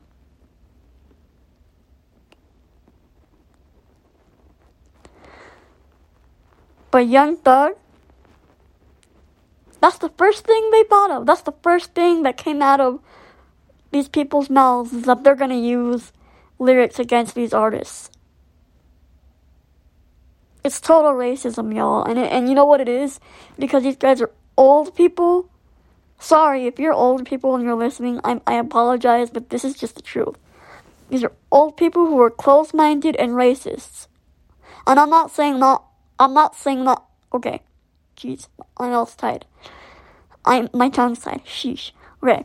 But 6.90 7.06
Young 7.06 7.36
Thug, 7.36 7.72
that's 9.80 9.98
the 9.98 10.08
first 10.10 10.44
thing 10.44 10.70
they 10.70 10.84
thought 10.84 11.10
of. 11.10 11.26
That's 11.26 11.42
the 11.42 11.54
first 11.62 11.94
thing 11.94 12.22
that 12.24 12.36
came 12.36 12.62
out 12.62 12.80
of 12.80 13.00
these 13.90 14.08
people's 14.08 14.50
mouths 14.50 14.92
is 14.92 15.04
that 15.04 15.22
they're 15.22 15.36
going 15.36 15.50
to 15.50 15.56
use 15.56 16.12
lyrics 16.58 16.98
against 16.98 17.34
these 17.34 17.52
artists. 17.52 18.10
It's 20.64 20.80
total 20.80 21.12
racism, 21.12 21.74
y'all. 21.74 22.02
And, 22.02 22.18
and 22.18 22.48
you 22.48 22.54
know 22.54 22.64
what 22.64 22.80
it 22.80 22.88
is? 22.88 23.20
Because 23.58 23.82
these 23.84 23.96
guys 23.96 24.20
are 24.20 24.32
old 24.58 24.94
people. 24.94 25.48
Sorry, 26.18 26.66
if 26.66 26.78
you're 26.78 26.92
old 26.92 27.24
people 27.24 27.54
and 27.54 27.64
you're 27.64 27.76
listening, 27.76 28.20
i 28.24 28.40
I 28.46 28.54
apologize, 28.54 29.30
but 29.30 29.50
this 29.50 29.64
is 29.64 29.74
just 29.74 29.94
the 29.94 30.02
truth. 30.02 30.36
These 31.08 31.24
are 31.24 31.32
old 31.50 31.76
people 31.76 32.06
who 32.06 32.20
are 32.20 32.30
close 32.30 32.74
minded 32.74 33.16
and 33.16 33.32
racists. 33.32 34.08
And 34.86 34.98
I'm 35.00 35.08
not 35.08 35.30
saying 35.30 35.58
not 35.58 35.84
I'm 36.18 36.34
not 36.34 36.56
saying 36.56 36.84
that. 36.84 37.02
Okay. 37.32 37.62
Jeez, 38.16 38.48
my 38.78 38.90
mouth's 38.90 39.14
tied. 39.14 39.46
I'm 40.44 40.68
my 40.74 40.88
tongue's 40.90 41.20
tied. 41.20 41.44
Sheesh. 41.46 41.92
Okay. 42.22 42.44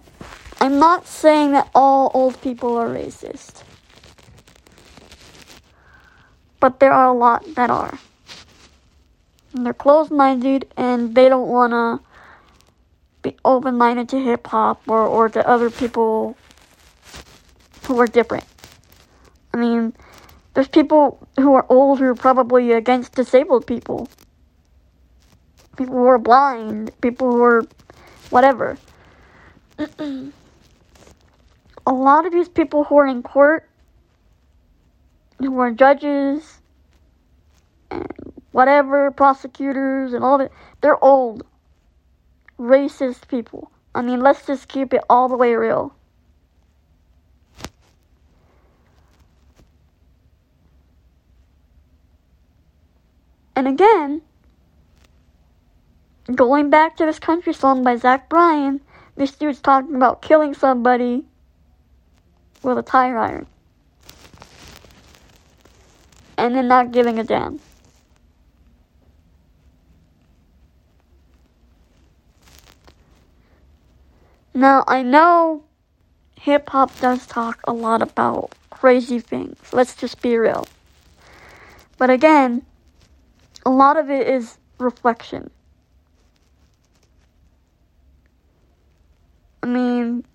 I'm 0.61 0.77
not 0.79 1.07
saying 1.07 1.51
that 1.53 1.69
all 1.73 2.11
old 2.13 2.39
people 2.41 2.77
are 2.77 2.87
racist. 2.87 3.63
But 6.59 6.79
there 6.79 6.93
are 6.93 7.07
a 7.07 7.13
lot 7.13 7.43
that 7.55 7.69
are. 7.69 7.99
And 9.53 9.65
they're 9.65 9.73
closed 9.73 10.11
minded 10.11 10.71
and 10.75 11.13
they 11.15 11.29
don't 11.29 11.47
want 11.47 11.71
to 11.71 12.05
be 13.21 13.37
open 13.45 13.77
minded 13.77 14.09
to 14.09 14.19
hip 14.19 14.47
hop 14.47 14.81
or, 14.87 15.01
or 15.07 15.29
to 15.29 15.47
other 15.47 15.69
people 15.69 16.35
who 17.85 17.99
are 17.99 18.07
different. 18.07 18.45
I 19.53 19.57
mean, 19.57 19.93
there's 20.53 20.67
people 20.67 21.25
who 21.39 21.53
are 21.53 21.65
old 21.69 21.99
who 21.99 22.05
are 22.05 22.15
probably 22.15 22.71
against 22.71 23.15
disabled 23.15 23.67
people. 23.67 24.09
People 25.77 25.95
who 25.95 26.05
are 26.05 26.19
blind, 26.19 26.91
people 27.01 27.31
who 27.31 27.41
are 27.41 27.65
whatever. 28.29 28.77
a 29.77 30.31
lot 31.87 32.25
of 32.25 32.31
these 32.31 32.49
people 32.49 32.83
who 32.83 32.97
are 32.97 33.07
in 33.07 33.23
court, 33.23 33.67
who 35.39 35.59
are 35.59 35.71
judges, 35.71 36.59
and 37.89 38.07
whatever, 38.53 39.11
prosecutors, 39.11 40.13
and 40.13 40.23
all 40.23 40.37
that, 40.37 40.51
they're 40.79 41.03
old, 41.03 41.43
racist 42.57 43.27
people. 43.27 43.69
I 43.93 44.01
mean, 44.01 44.21
let's 44.21 44.45
just 44.45 44.69
keep 44.69 44.93
it 44.93 45.01
all 45.09 45.27
the 45.27 45.35
way 45.35 45.53
real. 45.55 45.93
And 53.55 53.67
again, 53.67 54.21
going 56.33 56.69
back 56.69 56.95
to 56.97 57.05
this 57.05 57.19
country 57.19 57.53
song 57.53 57.83
by 57.83 57.95
Zach 57.95 58.29
Bryan, 58.29 58.81
this 59.15 59.31
dude's 59.31 59.61
talking 59.61 59.95
about 59.95 60.21
killing 60.21 60.53
somebody 60.53 61.23
with 62.63 62.77
a 62.77 62.81
tire 62.81 63.17
iron. 63.17 63.47
And 66.37 66.55
then 66.55 66.67
not 66.67 66.91
giving 66.91 67.19
a 67.19 67.23
damn. 67.23 67.59
Now, 74.53 74.83
I 74.87 75.01
know 75.01 75.63
hip 76.35 76.69
hop 76.69 76.99
does 76.99 77.25
talk 77.25 77.61
a 77.63 77.73
lot 77.73 78.01
about 78.01 78.53
crazy 78.69 79.19
things. 79.19 79.57
Let's 79.71 79.95
just 79.95 80.21
be 80.21 80.37
real. 80.37 80.67
But 81.97 82.11
again, 82.11 82.63
a 83.65 83.71
lot 83.71 83.97
of 83.97 84.11
it 84.11 84.27
is 84.27 84.57
reflection. 84.77 85.49
I 89.63 89.65
mean, 89.65 90.25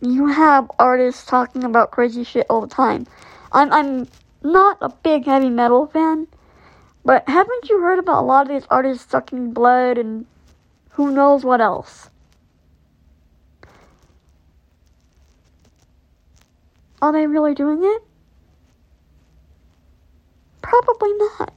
you 0.00 0.26
have 0.26 0.70
artists 0.78 1.26
talking 1.26 1.62
about 1.62 1.90
crazy 1.90 2.24
shit 2.24 2.46
all 2.48 2.60
the 2.62 2.74
time. 2.74 3.06
I'm 3.52 3.72
I'm 3.72 4.08
not 4.42 4.78
a 4.80 4.88
big 4.88 5.26
heavy 5.26 5.50
metal 5.50 5.86
fan, 5.86 6.26
but 7.04 7.28
haven't 7.28 7.68
you 7.68 7.80
heard 7.80 7.98
about 7.98 8.22
a 8.22 8.26
lot 8.26 8.42
of 8.42 8.48
these 8.48 8.66
artists 8.70 9.10
sucking 9.10 9.52
blood 9.52 9.98
and 9.98 10.26
who 10.96 11.10
knows 11.10 11.44
what 11.44 11.60
else? 11.60 12.08
Are 17.02 17.12
they 17.12 17.26
really 17.26 17.52
doing 17.52 17.80
it? 17.82 18.02
Probably 20.62 21.12
not. 21.12 21.52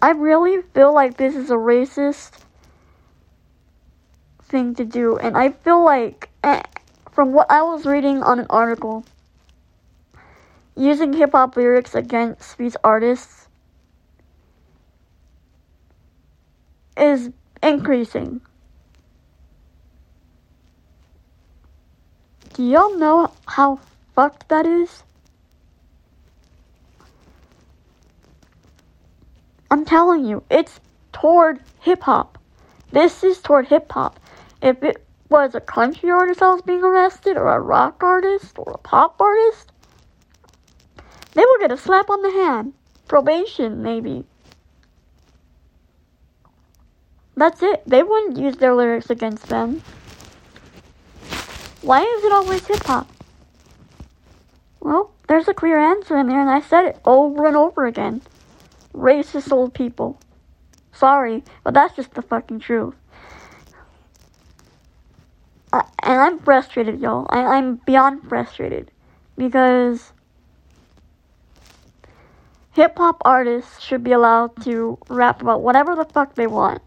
I 0.00 0.10
really 0.10 0.62
feel 0.62 0.94
like 0.94 1.16
this 1.16 1.34
is 1.34 1.50
a 1.50 1.54
racist 1.54 2.38
thing 4.44 4.76
to 4.76 4.84
do, 4.84 5.16
and 5.16 5.36
I 5.36 5.50
feel 5.50 5.84
like, 5.84 6.28
eh, 6.44 6.62
from 7.10 7.32
what 7.32 7.50
I 7.50 7.62
was 7.62 7.84
reading 7.84 8.22
on 8.22 8.38
an 8.38 8.46
article, 8.48 9.04
using 10.76 11.12
hip 11.14 11.32
hop 11.32 11.56
lyrics 11.56 11.96
against 11.96 12.58
these 12.58 12.76
artists 12.84 13.43
is 16.96 17.30
increasing. 17.62 18.40
Do 22.54 22.62
y'all 22.62 22.96
know 22.96 23.32
how 23.46 23.80
fucked 24.14 24.48
that 24.48 24.66
is? 24.66 25.02
I'm 29.70 29.84
telling 29.84 30.24
you, 30.24 30.44
it's 30.50 30.78
toward 31.12 31.60
hip 31.80 32.02
hop. 32.02 32.38
This 32.92 33.24
is 33.24 33.40
toward 33.40 33.66
hip 33.66 33.90
hop. 33.90 34.20
If 34.62 34.82
it 34.84 35.04
was 35.28 35.56
a 35.56 35.60
country 35.60 36.10
artist 36.10 36.40
that 36.40 36.46
was 36.46 36.62
being 36.62 36.84
arrested, 36.84 37.36
or 37.36 37.48
a 37.48 37.58
rock 37.58 38.02
artist, 38.04 38.56
or 38.56 38.70
a 38.72 38.78
pop 38.78 39.20
artist, 39.20 39.72
they 41.32 41.44
would 41.44 41.60
get 41.60 41.72
a 41.72 41.76
slap 41.76 42.08
on 42.08 42.22
the 42.22 42.30
hand. 42.30 42.72
Probation, 43.08 43.82
maybe. 43.82 44.24
That's 47.36 47.62
it. 47.62 47.82
They 47.86 48.02
wouldn't 48.02 48.38
use 48.38 48.56
their 48.56 48.74
lyrics 48.74 49.10
against 49.10 49.48
them. 49.48 49.82
Why 51.82 52.02
is 52.02 52.24
it 52.24 52.32
always 52.32 52.66
hip 52.66 52.84
hop? 52.84 53.08
Well, 54.80 55.12
there's 55.28 55.48
a 55.48 55.54
clear 55.54 55.78
answer 55.78 56.16
in 56.16 56.28
there, 56.28 56.40
and 56.40 56.50
I 56.50 56.60
said 56.60 56.84
it 56.84 57.00
over 57.04 57.46
and 57.46 57.56
over 57.56 57.86
again 57.86 58.22
racist 58.94 59.52
old 59.52 59.74
people. 59.74 60.18
Sorry, 60.92 61.42
but 61.64 61.74
that's 61.74 61.96
just 61.96 62.14
the 62.14 62.22
fucking 62.22 62.60
truth. 62.60 62.94
and 65.72 65.82
I'm 66.20 66.38
frustrated, 66.38 67.00
y'all. 67.00 67.26
I, 67.30 67.56
I'm 67.56 67.76
beyond 67.84 68.28
frustrated 68.28 68.92
because 69.36 70.12
hip 72.72 72.96
hop 72.96 73.20
artists 73.24 73.80
should 73.82 74.04
be 74.04 74.12
allowed 74.12 74.62
to 74.62 74.98
rap 75.08 75.42
about 75.42 75.62
whatever 75.62 75.96
the 75.96 76.04
fuck 76.04 76.36
they 76.36 76.46
want 76.46 76.80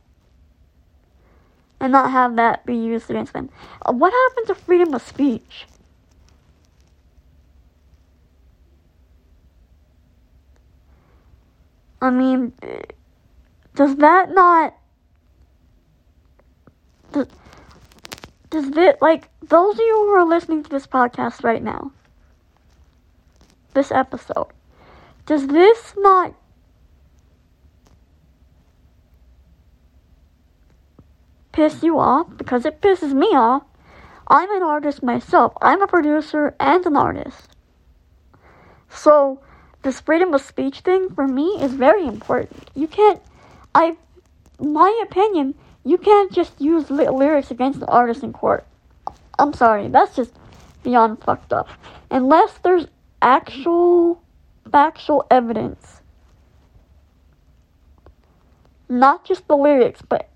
and 1.88 1.94
not 1.94 2.12
have 2.12 2.36
that 2.36 2.66
be 2.66 2.76
used 2.76 3.10
against 3.10 3.32
them. 3.32 3.50
Uh, 3.82 3.94
what 3.94 4.12
happened 4.12 4.48
to 4.48 4.56
freedom 4.56 4.94
of 4.94 5.02
speech? 5.02 5.66
I 12.02 12.10
mean, 12.10 12.52
does 13.74 13.96
that 13.96 14.34
not. 14.34 14.76
Does, 17.14 17.28
does 18.50 18.72
this, 18.72 18.98
like, 19.00 19.30
those 19.42 19.76
of 19.76 19.80
you 19.80 20.04
who 20.08 20.12
are 20.12 20.26
listening 20.26 20.64
to 20.64 20.70
this 20.70 20.86
podcast 20.86 21.42
right 21.42 21.64
now, 21.64 21.94
this 23.74 23.94
episode, 23.94 24.48
does 25.26 25.48
this 25.48 25.94
not 25.98 26.36
piss 31.58 31.82
you 31.82 31.98
off? 31.98 32.28
Because 32.38 32.68
it 32.68 32.82
pisses 32.82 33.14
me 33.14 33.26
off. 33.36 33.64
I'm 34.28 34.52
an 34.56 34.62
artist 34.62 35.02
myself. 35.02 35.54
I'm 35.60 35.82
a 35.82 35.88
producer 35.88 36.56
and 36.60 36.86
an 36.86 36.96
artist. 36.96 37.50
So, 38.90 39.42
this 39.82 40.00
freedom 40.00 40.36
of 40.36 40.42
speech 40.42 40.82
thing 40.82 41.10
for 41.16 41.28
me 41.28 41.48
is 41.60 41.74
very 41.74 42.06
important. 42.06 42.70
You 42.76 42.88
can't, 42.88 43.20
I, 43.74 43.98
my 44.60 45.02
opinion, 45.02 45.56
you 45.84 45.98
can't 45.98 46.32
just 46.32 46.62
use 46.62 46.92
lyrics 46.92 47.50
against 47.50 47.80
the 47.80 47.88
artist 47.88 48.22
in 48.22 48.34
court. 48.34 48.64
I'm 49.40 49.54
sorry, 49.54 49.88
that's 49.88 50.16
just 50.16 50.34
beyond 50.84 51.24
fucked 51.24 51.54
up. 51.54 51.70
Unless 52.12 52.60
there's 52.60 52.86
actual, 53.20 54.22
factual 54.72 55.26
evidence. 55.32 56.02
Not 58.88 59.26
just 59.26 59.48
the 59.48 59.58
lyrics, 59.58 60.04
but 60.08 60.30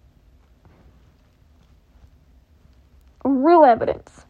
real 3.24 3.64
evidence. 3.64 4.26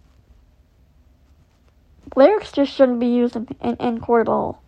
Lyrics 2.15 2.51
just 2.51 2.73
shouldn't 2.73 2.99
be 2.99 3.07
used 3.07 3.35
in, 3.35 3.47
in, 3.61 3.75
in 3.77 3.99
court 3.99 4.27
at 4.27 4.31
all. 4.31 4.61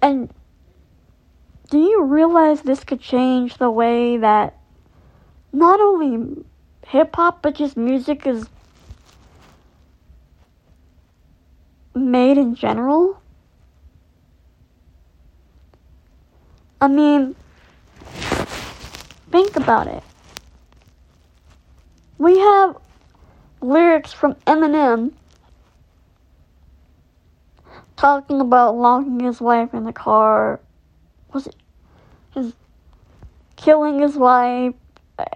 And 0.00 0.32
do 1.70 1.78
you 1.78 2.04
realize 2.04 2.62
this 2.62 2.84
could 2.84 3.00
change 3.00 3.58
the 3.58 3.70
way 3.70 4.16
that 4.16 4.56
not 5.52 5.80
only 5.80 6.44
hip 6.86 7.14
hop 7.16 7.42
but 7.42 7.56
just 7.56 7.76
music 7.76 8.26
is 8.26 8.48
made 11.94 12.38
in 12.38 12.54
general? 12.54 13.20
I 16.80 16.88
mean, 16.88 17.34
think 19.30 19.56
about 19.56 19.88
it. 19.88 20.02
We 22.18 22.38
have 22.38 22.76
lyrics 23.60 24.12
from 24.12 24.34
Eminem 24.46 25.12
talking 27.96 28.40
about 28.40 28.76
locking 28.76 29.20
his 29.20 29.40
wife 29.40 29.72
in 29.72 29.84
the 29.84 29.92
car. 29.92 30.60
Was 31.32 31.46
it 31.46 31.56
his 32.34 32.54
killing 33.56 34.00
his 34.00 34.16
wife, 34.16 34.74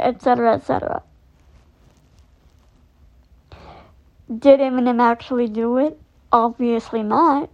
etc., 0.01 0.55
etc. 0.55 1.03
Did 4.27 4.61
Eminem 4.61 5.01
actually 5.01 5.49
do 5.49 5.79
it? 5.79 6.01
Obviously 6.33 7.03
not. 7.03 7.51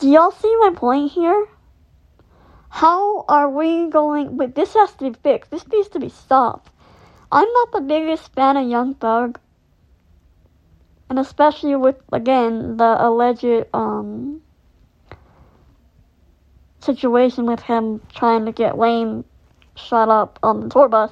Do 0.00 0.08
y'all 0.08 0.30
see 0.30 0.54
my 0.60 0.70
point 0.76 1.10
here? 1.10 1.48
How 2.68 3.24
are 3.28 3.50
we 3.50 3.88
going? 3.90 4.36
But 4.36 4.54
this 4.54 4.74
has 4.74 4.92
to 4.92 5.10
be 5.10 5.18
fixed. 5.24 5.50
This 5.50 5.66
needs 5.66 5.88
to 5.88 5.98
be 5.98 6.08
stopped. 6.08 6.70
I'm 7.32 7.52
not 7.52 7.72
the 7.72 7.80
biggest 7.80 8.32
fan 8.32 8.56
of 8.56 8.68
Young 8.68 8.94
Thug. 8.94 9.40
And 11.10 11.18
especially 11.18 11.74
with, 11.74 11.96
again, 12.12 12.76
the 12.76 12.96
alleged 12.98 13.66
um, 13.74 14.40
situation 16.80 17.46
with 17.46 17.60
him 17.60 18.00
trying 18.14 18.44
to 18.46 18.52
get 18.52 18.76
Wayne 18.76 19.24
shot 19.74 20.08
up 20.08 20.38
on 20.44 20.60
the 20.60 20.68
tour 20.68 20.88
bus. 20.88 21.10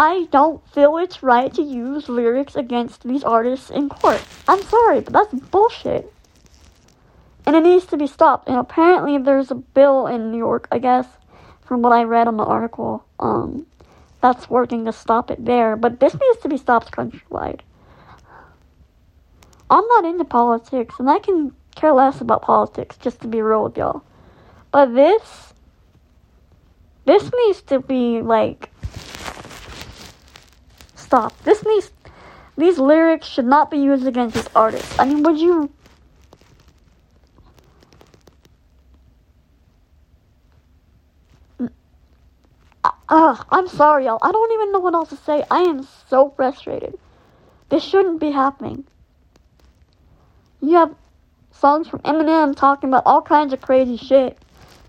I 0.00 0.28
don't 0.30 0.66
feel 0.66 0.96
it's 0.96 1.22
right 1.22 1.52
to 1.52 1.60
use 1.60 2.08
lyrics 2.08 2.56
against 2.56 3.02
these 3.02 3.22
artists 3.22 3.68
in 3.68 3.90
court. 3.90 4.24
I'm 4.48 4.62
sorry, 4.62 5.00
but 5.00 5.12
that's 5.12 5.34
bullshit. 5.34 6.10
And 7.44 7.54
it 7.54 7.64
needs 7.64 7.84
to 7.88 7.98
be 7.98 8.06
stopped. 8.06 8.48
And 8.48 8.56
apparently 8.56 9.18
there's 9.18 9.50
a 9.50 9.56
bill 9.56 10.06
in 10.06 10.32
New 10.32 10.38
York, 10.38 10.68
I 10.72 10.78
guess, 10.78 11.06
from 11.60 11.82
what 11.82 11.92
I 11.92 12.04
read 12.04 12.28
on 12.28 12.38
the 12.38 12.44
article, 12.44 13.04
um, 13.18 13.66
that's 14.22 14.48
working 14.48 14.86
to 14.86 14.92
stop 14.92 15.30
it 15.30 15.44
there. 15.44 15.76
But 15.76 16.00
this 16.00 16.14
needs 16.14 16.38
to 16.44 16.48
be 16.48 16.56
stopped 16.56 16.92
countrywide. 16.92 17.60
I'm 19.68 19.86
not 19.86 20.06
into 20.06 20.24
politics, 20.24 20.94
and 20.98 21.10
I 21.10 21.18
can 21.18 21.54
care 21.76 21.92
less 21.92 22.22
about 22.22 22.40
politics, 22.40 22.96
just 22.96 23.20
to 23.20 23.28
be 23.28 23.42
real 23.42 23.64
with 23.64 23.76
y'all. 23.76 24.02
But 24.72 24.94
this, 24.94 25.52
this 27.04 27.30
needs 27.44 27.60
to 27.64 27.80
be 27.80 28.22
like 28.22 28.69
stop. 31.10 31.36
This 31.42 31.64
needs, 31.66 31.90
these 32.56 32.78
lyrics 32.78 33.26
should 33.26 33.44
not 33.44 33.68
be 33.68 33.78
used 33.78 34.06
against 34.06 34.36
this 34.36 34.48
artist. 34.54 34.94
I 34.96 35.06
mean, 35.06 35.24
would 35.24 35.40
you? 35.40 35.68
Ugh, 43.08 43.44
I'm 43.50 43.66
sorry, 43.66 44.04
y'all. 44.04 44.20
I 44.22 44.30
don't 44.30 44.52
even 44.52 44.70
know 44.70 44.78
what 44.78 44.94
else 44.94 45.08
to 45.08 45.16
say. 45.16 45.42
I 45.50 45.62
am 45.62 45.84
so 46.08 46.32
frustrated. 46.36 46.96
This 47.70 47.82
shouldn't 47.82 48.20
be 48.20 48.30
happening. 48.30 48.84
You 50.62 50.76
have 50.76 50.94
songs 51.50 51.88
from 51.88 51.98
Eminem 52.00 52.54
talking 52.54 52.88
about 52.88 53.02
all 53.04 53.20
kinds 53.20 53.52
of 53.52 53.60
crazy 53.60 53.96
shit. 53.96 54.38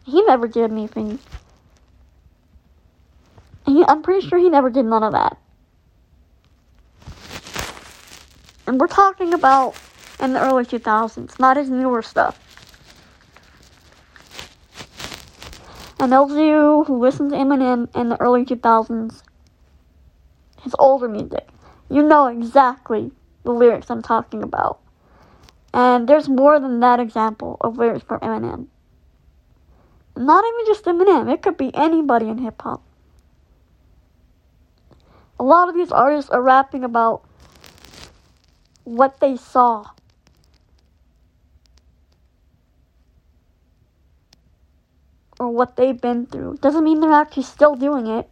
He 0.06 0.22
never 0.22 0.48
did 0.48 0.72
anything. 0.72 1.18
He, 3.66 3.84
I'm 3.88 4.04
pretty 4.04 4.28
sure 4.28 4.38
he 4.38 4.50
never 4.52 4.70
did 4.70 4.86
none 4.86 5.02
of 5.02 5.14
that. 5.14 5.38
And 8.72 8.80
we're 8.80 8.88
talking 8.88 9.34
about 9.34 9.76
in 10.22 10.32
the 10.32 10.40
early 10.40 10.64
2000s, 10.64 11.38
not 11.42 11.58
his 11.58 11.70
newer 11.70 12.02
stuff. 12.02 12.40
And 16.00 16.14
you 16.14 16.86
who 16.88 16.98
listen 16.98 17.30
to 17.32 17.36
Eminem 17.36 17.94
in 17.94 18.08
the 18.08 18.22
early 18.22 18.46
2000s, 18.46 19.24
his 20.62 20.74
older 20.80 21.10
music, 21.10 21.50
you 21.90 22.02
know 22.02 22.28
exactly 22.28 23.12
the 23.44 23.52
lyrics 23.52 23.92
I'm 23.92 24.02
talking 24.02 24.42
about. 24.42 24.80
And 25.74 26.08
there's 26.08 26.30
more 26.30 26.58
than 26.58 26.80
that 26.80 27.02
example 27.02 27.58
of 27.60 27.78
lyrics 27.78 28.06
from 28.06 28.22
Eminem. 28.22 28.68
Not 30.16 30.46
even 30.46 30.66
just 30.66 30.86
Eminem, 30.86 31.30
it 31.30 31.42
could 31.42 31.58
be 31.58 31.76
anybody 31.76 32.30
in 32.30 32.38
hip 32.38 32.62
hop. 32.62 32.82
A 35.38 35.44
lot 35.44 35.68
of 35.68 35.76
these 35.76 35.92
artists 35.92 36.32
are 36.32 36.42
rapping 36.42 36.86
about 36.86 37.26
what 38.84 39.20
they 39.20 39.36
saw. 39.38 39.86
Or 45.40 45.50
what 45.50 45.76
they've 45.76 46.00
been 46.00 46.26
through. 46.26 46.58
Doesn't 46.62 46.84
mean 46.84 47.00
they're 47.02 47.12
actually 47.12 47.44
still 47.44 47.76
doing 47.76 48.08
it. 48.08 48.30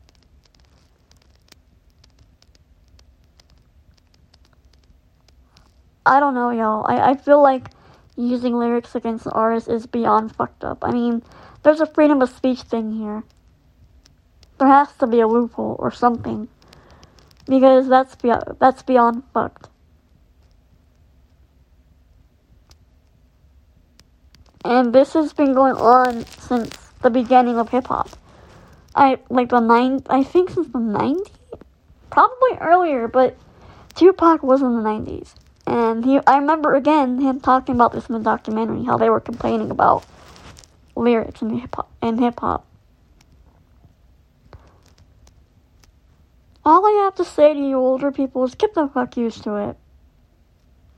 I 6.05 6.19
don't 6.19 6.33
know, 6.33 6.49
y'all. 6.49 6.85
I, 6.87 7.11
I 7.11 7.15
feel 7.15 7.41
like 7.41 7.69
using 8.15 8.53
lyrics 8.55 8.95
against 8.95 9.25
an 9.25 9.31
artist 9.33 9.67
is 9.67 9.85
beyond 9.85 10.35
fucked 10.35 10.63
up. 10.63 10.79
I 10.83 10.91
mean, 10.91 11.23
there's 11.63 11.81
a 11.81 11.85
freedom 11.85 12.21
of 12.21 12.29
speech 12.29 12.61
thing 12.61 12.93
here. 12.93 13.23
There 14.57 14.67
has 14.67 14.91
to 14.97 15.07
be 15.07 15.19
a 15.19 15.27
loophole 15.27 15.75
or 15.79 15.91
something. 15.91 16.47
Because 17.45 17.87
that's 17.87 18.15
beyond, 18.15 18.43
that's 18.59 18.83
beyond 18.83 19.23
fucked. 19.33 19.69
And 24.69 24.93
this 24.93 25.13
has 25.13 25.33
been 25.33 25.53
going 25.53 25.73
on 25.73 26.27
since 26.27 26.77
the 27.01 27.09
beginning 27.09 27.57
of 27.57 27.69
hip 27.69 27.87
hop. 27.87 28.11
I 28.93 29.17
like 29.27 29.49
the 29.49 29.59
nine 29.59 30.03
I 30.07 30.23
think 30.23 30.51
since 30.51 30.67
the 30.67 30.77
nineties? 30.77 31.25
Probably 32.11 32.55
earlier, 32.61 33.07
but 33.07 33.35
Tupac 33.95 34.43
was 34.43 34.61
in 34.61 34.75
the 34.75 34.83
nineties. 34.83 35.33
And 35.65 36.05
he, 36.05 36.19
I 36.27 36.37
remember 36.37 36.75
again 36.75 37.19
him 37.19 37.39
talking 37.39 37.73
about 37.73 37.93
this 37.93 38.09
in 38.09 38.13
the 38.13 38.21
documentary, 38.21 38.83
how 38.83 38.97
they 38.97 39.09
were 39.09 39.19
complaining 39.19 39.71
about 39.71 40.05
lyrics 40.95 41.41
in 41.41 41.49
hip 41.57 41.75
hop. 41.75 41.91
In 42.03 42.19
hip 42.19 42.39
hop. 42.39 42.67
All 46.63 46.85
I 46.85 47.05
have 47.05 47.15
to 47.15 47.25
say 47.25 47.55
to 47.55 47.59
you 47.59 47.77
older 47.77 48.11
people 48.11 48.43
is 48.43 48.53
get 48.53 48.75
the 48.75 48.87
fuck 48.87 49.17
used 49.17 49.43
to 49.45 49.55
it. 49.55 49.77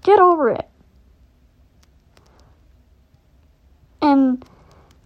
Get 0.03 0.19
over 0.19 0.49
it. 0.49 0.67
And 4.01 4.43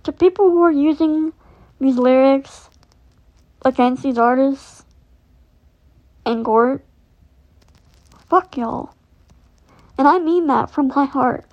to 0.03 0.11
people 0.11 0.49
who 0.49 0.61
are 0.61 0.71
using 0.71 1.33
these 1.79 1.97
lyrics 1.97 2.69
against 3.63 4.03
these 4.03 4.17
artists 4.17 4.85
and 6.25 6.45
court, 6.45 6.85
fuck 8.29 8.55
y'all. 8.57 8.95
And 9.97 10.07
I 10.07 10.19
mean 10.19 10.47
that 10.47 10.69
from 10.69 10.87
my 10.89 11.05
heart. 11.05 11.45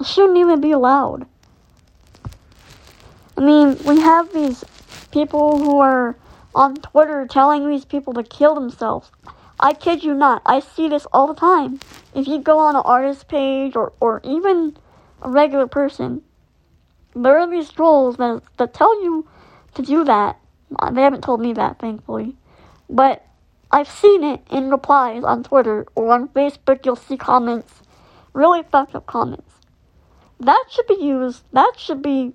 It 0.00 0.06
shouldn't 0.06 0.38
even 0.38 0.60
be 0.60 0.70
allowed. 0.70 1.26
I 3.36 3.40
mean, 3.40 3.78
we 3.84 4.00
have 4.00 4.32
these 4.32 4.64
people 5.10 5.58
who 5.58 5.78
are 5.78 6.16
on 6.54 6.76
Twitter 6.76 7.26
telling 7.26 7.68
these 7.68 7.84
people 7.84 8.12
to 8.14 8.22
kill 8.22 8.54
themselves. 8.54 9.10
I 9.60 9.72
kid 9.72 10.04
you 10.04 10.14
not, 10.14 10.42
I 10.46 10.60
see 10.60 10.88
this 10.88 11.06
all 11.12 11.26
the 11.26 11.34
time. 11.34 11.80
If 12.14 12.28
you 12.28 12.40
go 12.40 12.58
on 12.58 12.76
an 12.76 12.82
artist 12.84 13.28
page 13.28 13.74
or, 13.74 13.92
or 14.00 14.20
even 14.22 14.76
a 15.20 15.28
regular 15.28 15.66
person, 15.66 16.22
there 17.16 17.38
are 17.38 17.50
these 17.50 17.70
trolls 17.70 18.16
that, 18.18 18.42
that 18.58 18.72
tell 18.72 19.02
you 19.02 19.26
to 19.74 19.82
do 19.82 20.04
that. 20.04 20.38
Uh, 20.78 20.90
they 20.92 21.02
haven't 21.02 21.22
told 21.22 21.40
me 21.40 21.52
that, 21.54 21.78
thankfully. 21.80 22.36
But 22.88 23.26
I've 23.70 23.88
seen 23.88 24.22
it 24.22 24.42
in 24.50 24.70
replies 24.70 25.24
on 25.24 25.42
Twitter 25.42 25.86
or 25.94 26.12
on 26.12 26.28
Facebook. 26.28 26.86
You'll 26.86 26.96
see 26.96 27.16
comments, 27.16 27.82
really 28.32 28.62
fucked 28.62 28.94
up 28.94 29.06
comments. 29.06 29.54
That 30.38 30.64
should 30.70 30.86
be 30.86 31.02
used. 31.02 31.42
That 31.52 31.72
should 31.76 32.00
be 32.00 32.32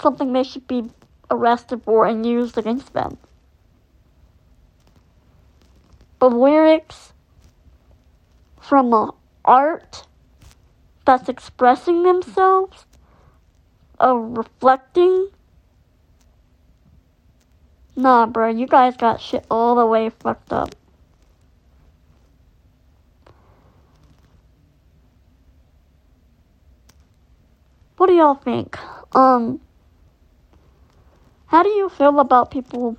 something 0.00 0.32
they 0.32 0.42
should 0.42 0.66
be 0.66 0.90
arrested 1.30 1.82
for 1.82 2.06
and 2.06 2.24
used 2.24 2.56
against 2.56 2.94
them. 2.94 3.18
But 6.18 6.32
lyrics 6.32 7.12
from 8.60 8.92
a 8.92 9.12
art 9.44 10.04
that's 11.04 11.28
expressing 11.28 12.02
themselves, 12.02 12.86
of 13.98 14.36
reflecting 14.36 15.28
Nah, 17.98 18.26
bro, 18.26 18.46
you 18.46 18.68
guys 18.68 18.96
got 18.96 19.20
shit 19.20 19.44
all 19.50 19.74
the 19.74 19.84
way 19.84 20.08
fucked 20.08 20.52
up. 20.52 20.72
What 27.96 28.06
do 28.06 28.12
y'all 28.12 28.36
think? 28.36 28.78
Um, 29.16 29.60
how 31.46 31.64
do 31.64 31.70
you 31.70 31.88
feel 31.88 32.20
about 32.20 32.52
people 32.52 32.96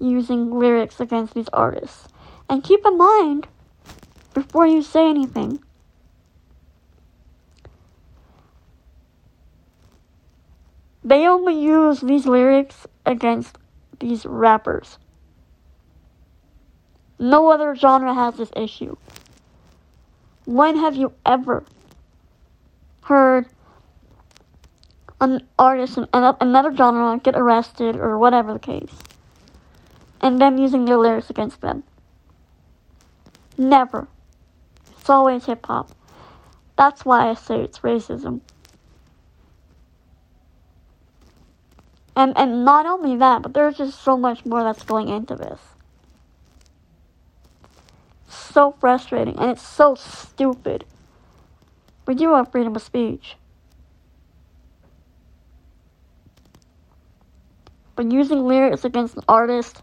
using 0.00 0.50
lyrics 0.50 0.98
against 0.98 1.34
these 1.34 1.50
artists? 1.52 2.08
And 2.48 2.62
keep 2.62 2.86
in 2.86 2.96
mind, 2.96 3.48
before 4.34 4.66
you 4.66 4.82
say 4.82 5.08
anything, 5.10 5.62
they 11.02 11.26
only 11.26 11.60
use 11.60 12.00
these 12.00 12.26
lyrics 12.26 12.86
against 13.04 13.58
these 13.98 14.26
rappers. 14.26 14.98
No 17.18 17.50
other 17.50 17.74
genre 17.74 18.14
has 18.14 18.36
this 18.36 18.50
issue. 18.54 18.96
When 20.44 20.76
have 20.76 20.94
you 20.94 21.12
ever 21.24 21.64
heard 23.02 23.46
an 25.20 25.46
artist 25.58 25.96
in 25.96 26.06
another 26.12 26.74
genre 26.76 27.18
get 27.18 27.34
arrested 27.36 27.96
or 27.96 28.18
whatever 28.18 28.52
the 28.52 28.58
case, 28.58 28.92
and 30.20 30.40
them 30.40 30.58
using 30.58 30.84
their 30.84 30.98
lyrics 30.98 31.30
against 31.30 31.60
them? 31.62 31.82
Never. 33.58 34.08
It's 34.98 35.08
always 35.08 35.46
hip 35.46 35.66
hop. 35.66 35.90
That's 36.76 37.04
why 37.04 37.28
I 37.28 37.34
say 37.34 37.60
it's 37.60 37.78
racism. 37.80 38.40
And 42.14 42.36
and 42.36 42.64
not 42.64 42.86
only 42.86 43.16
that, 43.16 43.42
but 43.42 43.54
there's 43.54 43.76
just 43.76 44.02
so 44.02 44.16
much 44.16 44.44
more 44.44 44.62
that's 44.62 44.82
going 44.82 45.08
into 45.08 45.36
this. 45.36 45.60
So 48.28 48.72
frustrating 48.80 49.38
and 49.38 49.50
it's 49.50 49.66
so 49.66 49.94
stupid. 49.94 50.84
We 52.06 52.14
do 52.14 52.34
have 52.34 52.50
freedom 52.50 52.76
of 52.76 52.82
speech. 52.82 53.36
But 57.94 58.12
using 58.12 58.46
lyrics 58.46 58.84
against 58.84 59.16
an 59.16 59.24
artist 59.28 59.82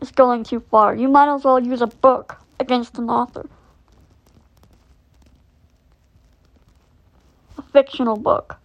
is 0.00 0.10
going 0.10 0.44
too 0.44 0.60
far. 0.60 0.94
You 0.94 1.08
might 1.08 1.32
as 1.32 1.44
well 1.44 1.60
use 1.60 1.82
a 1.82 1.86
book 1.86 2.38
against 2.60 2.98
an 2.98 3.08
author. 3.08 3.48
A 7.56 7.62
fictional 7.62 8.16
book. 8.16 8.58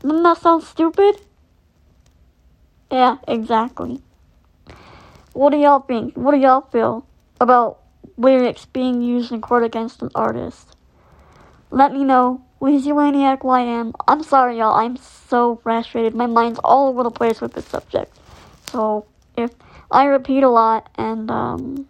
Doesn't 0.00 0.22
that 0.22 0.38
sound 0.38 0.64
stupid? 0.64 1.20
Yeah, 2.90 3.16
exactly. 3.28 4.00
What 5.32 5.50
do 5.50 5.58
y'all 5.58 5.80
think? 5.80 6.14
What 6.14 6.32
do 6.32 6.38
y'all 6.38 6.60
feel 6.60 7.06
about 7.40 7.78
lyrics 8.16 8.66
being 8.66 9.00
used 9.00 9.32
in 9.32 9.40
court 9.40 9.64
against 9.64 10.02
an 10.02 10.10
artist? 10.14 10.76
Let 11.70 11.92
me 11.92 12.04
know. 12.04 12.44
Lazy-Laniac 12.60 13.40
YM. 13.40 13.92
I'm 14.06 14.22
sorry, 14.22 14.58
y'all. 14.58 14.76
I'm 14.76 14.96
so 14.96 15.56
frustrated. 15.56 16.14
My 16.14 16.26
mind's 16.26 16.60
all 16.62 16.88
over 16.88 17.02
the 17.02 17.10
place 17.10 17.40
with 17.40 17.54
this 17.54 17.64
subject. 17.64 18.14
So, 18.70 19.06
if 19.36 19.50
I 19.90 20.04
repeat 20.04 20.42
a 20.42 20.48
lot 20.48 20.88
and, 20.96 21.30
um, 21.30 21.88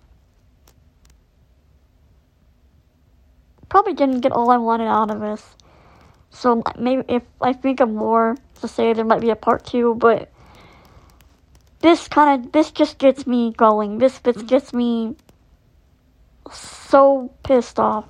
probably 3.72 3.94
didn't 3.94 4.20
get 4.20 4.32
all 4.32 4.50
I 4.50 4.58
wanted 4.58 4.86
out 4.86 5.10
of 5.10 5.20
this. 5.20 5.56
So 6.28 6.62
maybe 6.78 7.04
if 7.08 7.22
I 7.40 7.54
think 7.54 7.80
of 7.80 7.88
more 7.88 8.36
to 8.60 8.68
say, 8.68 8.92
there 8.92 9.04
might 9.04 9.22
be 9.22 9.30
a 9.30 9.36
part 9.36 9.64
two. 9.64 9.94
But 9.94 10.30
this 11.80 12.06
kind 12.06 12.44
of 12.44 12.52
this 12.52 12.70
just 12.70 12.98
gets 12.98 13.26
me 13.26 13.52
going. 13.56 13.98
This 13.98 14.18
this 14.20 14.42
gets 14.42 14.72
me 14.74 15.16
so 16.50 17.32
pissed 17.44 17.78
off. 17.78 18.04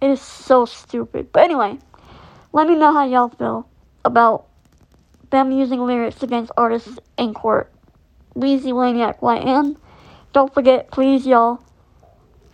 It 0.00 0.10
is 0.10 0.20
so 0.20 0.64
stupid. 0.64 1.32
But 1.32 1.42
anyway, 1.42 1.78
let 2.52 2.68
me 2.68 2.76
know 2.76 2.92
how 2.92 3.04
y'all 3.04 3.28
feel 3.28 3.68
about 4.04 4.45
them 5.30 5.50
using 5.50 5.80
lyrics 5.80 6.22
against 6.22 6.52
artists 6.56 6.98
in 7.16 7.34
court. 7.34 7.72
Lazy-Laniac 8.34 9.20
YM. 9.20 9.76
Don't 10.32 10.52
forget, 10.52 10.90
please, 10.90 11.26
y'all, 11.26 11.60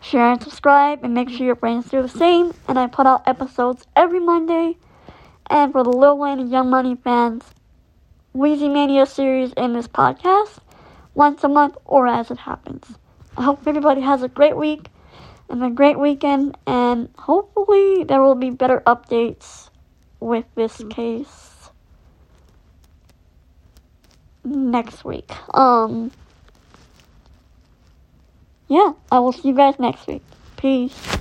share 0.00 0.30
and 0.32 0.42
subscribe, 0.42 1.02
and 1.02 1.14
make 1.14 1.28
sure 1.28 1.46
your 1.46 1.56
friends 1.56 1.90
do 1.90 2.02
the 2.02 2.08
same. 2.08 2.54
And 2.68 2.78
I 2.78 2.87
put 2.87 3.06
out 3.06 3.26
episodes 3.26 3.87
every 3.96 4.20
Monday. 4.20 4.76
And 5.48 5.72
for 5.72 5.82
the 5.82 5.90
Lil 5.90 6.18
Wayne 6.18 6.38
and 6.38 6.50
Young 6.50 6.70
Money 6.70 6.96
fans, 6.96 7.44
Weezy 8.35 8.72
Mania 8.72 9.04
series 9.06 9.52
in 9.54 9.74
this 9.74 9.88
podcast 9.88 10.58
once 11.14 11.44
a 11.44 11.48
month 11.48 11.76
or 11.85 12.06
as 12.06 12.30
it 12.30 12.38
happens. 12.38 12.96
I 13.37 13.42
hope 13.42 13.66
everybody 13.66 14.00
has 14.00 14.22
a 14.22 14.28
great 14.28 14.56
week 14.56 14.88
and 15.48 15.62
a 15.62 15.70
great 15.70 15.98
weekend, 15.98 16.56
and 16.66 17.11
hopefully 17.18 18.04
there 18.04 18.22
will 18.22 18.35
be 18.35 18.50
better 18.50 18.82
updates 18.87 19.68
with 20.20 20.46
this 20.54 20.82
case 20.88 21.41
next 24.44 25.05
week. 25.05 25.31
Um, 25.55 26.11
yeah, 28.68 28.92
I 29.11 29.18
will 29.18 29.33
see 29.33 29.48
you 29.48 29.55
guys 29.55 29.78
next 29.78 30.07
week. 30.07 30.22
Peace. 30.57 31.18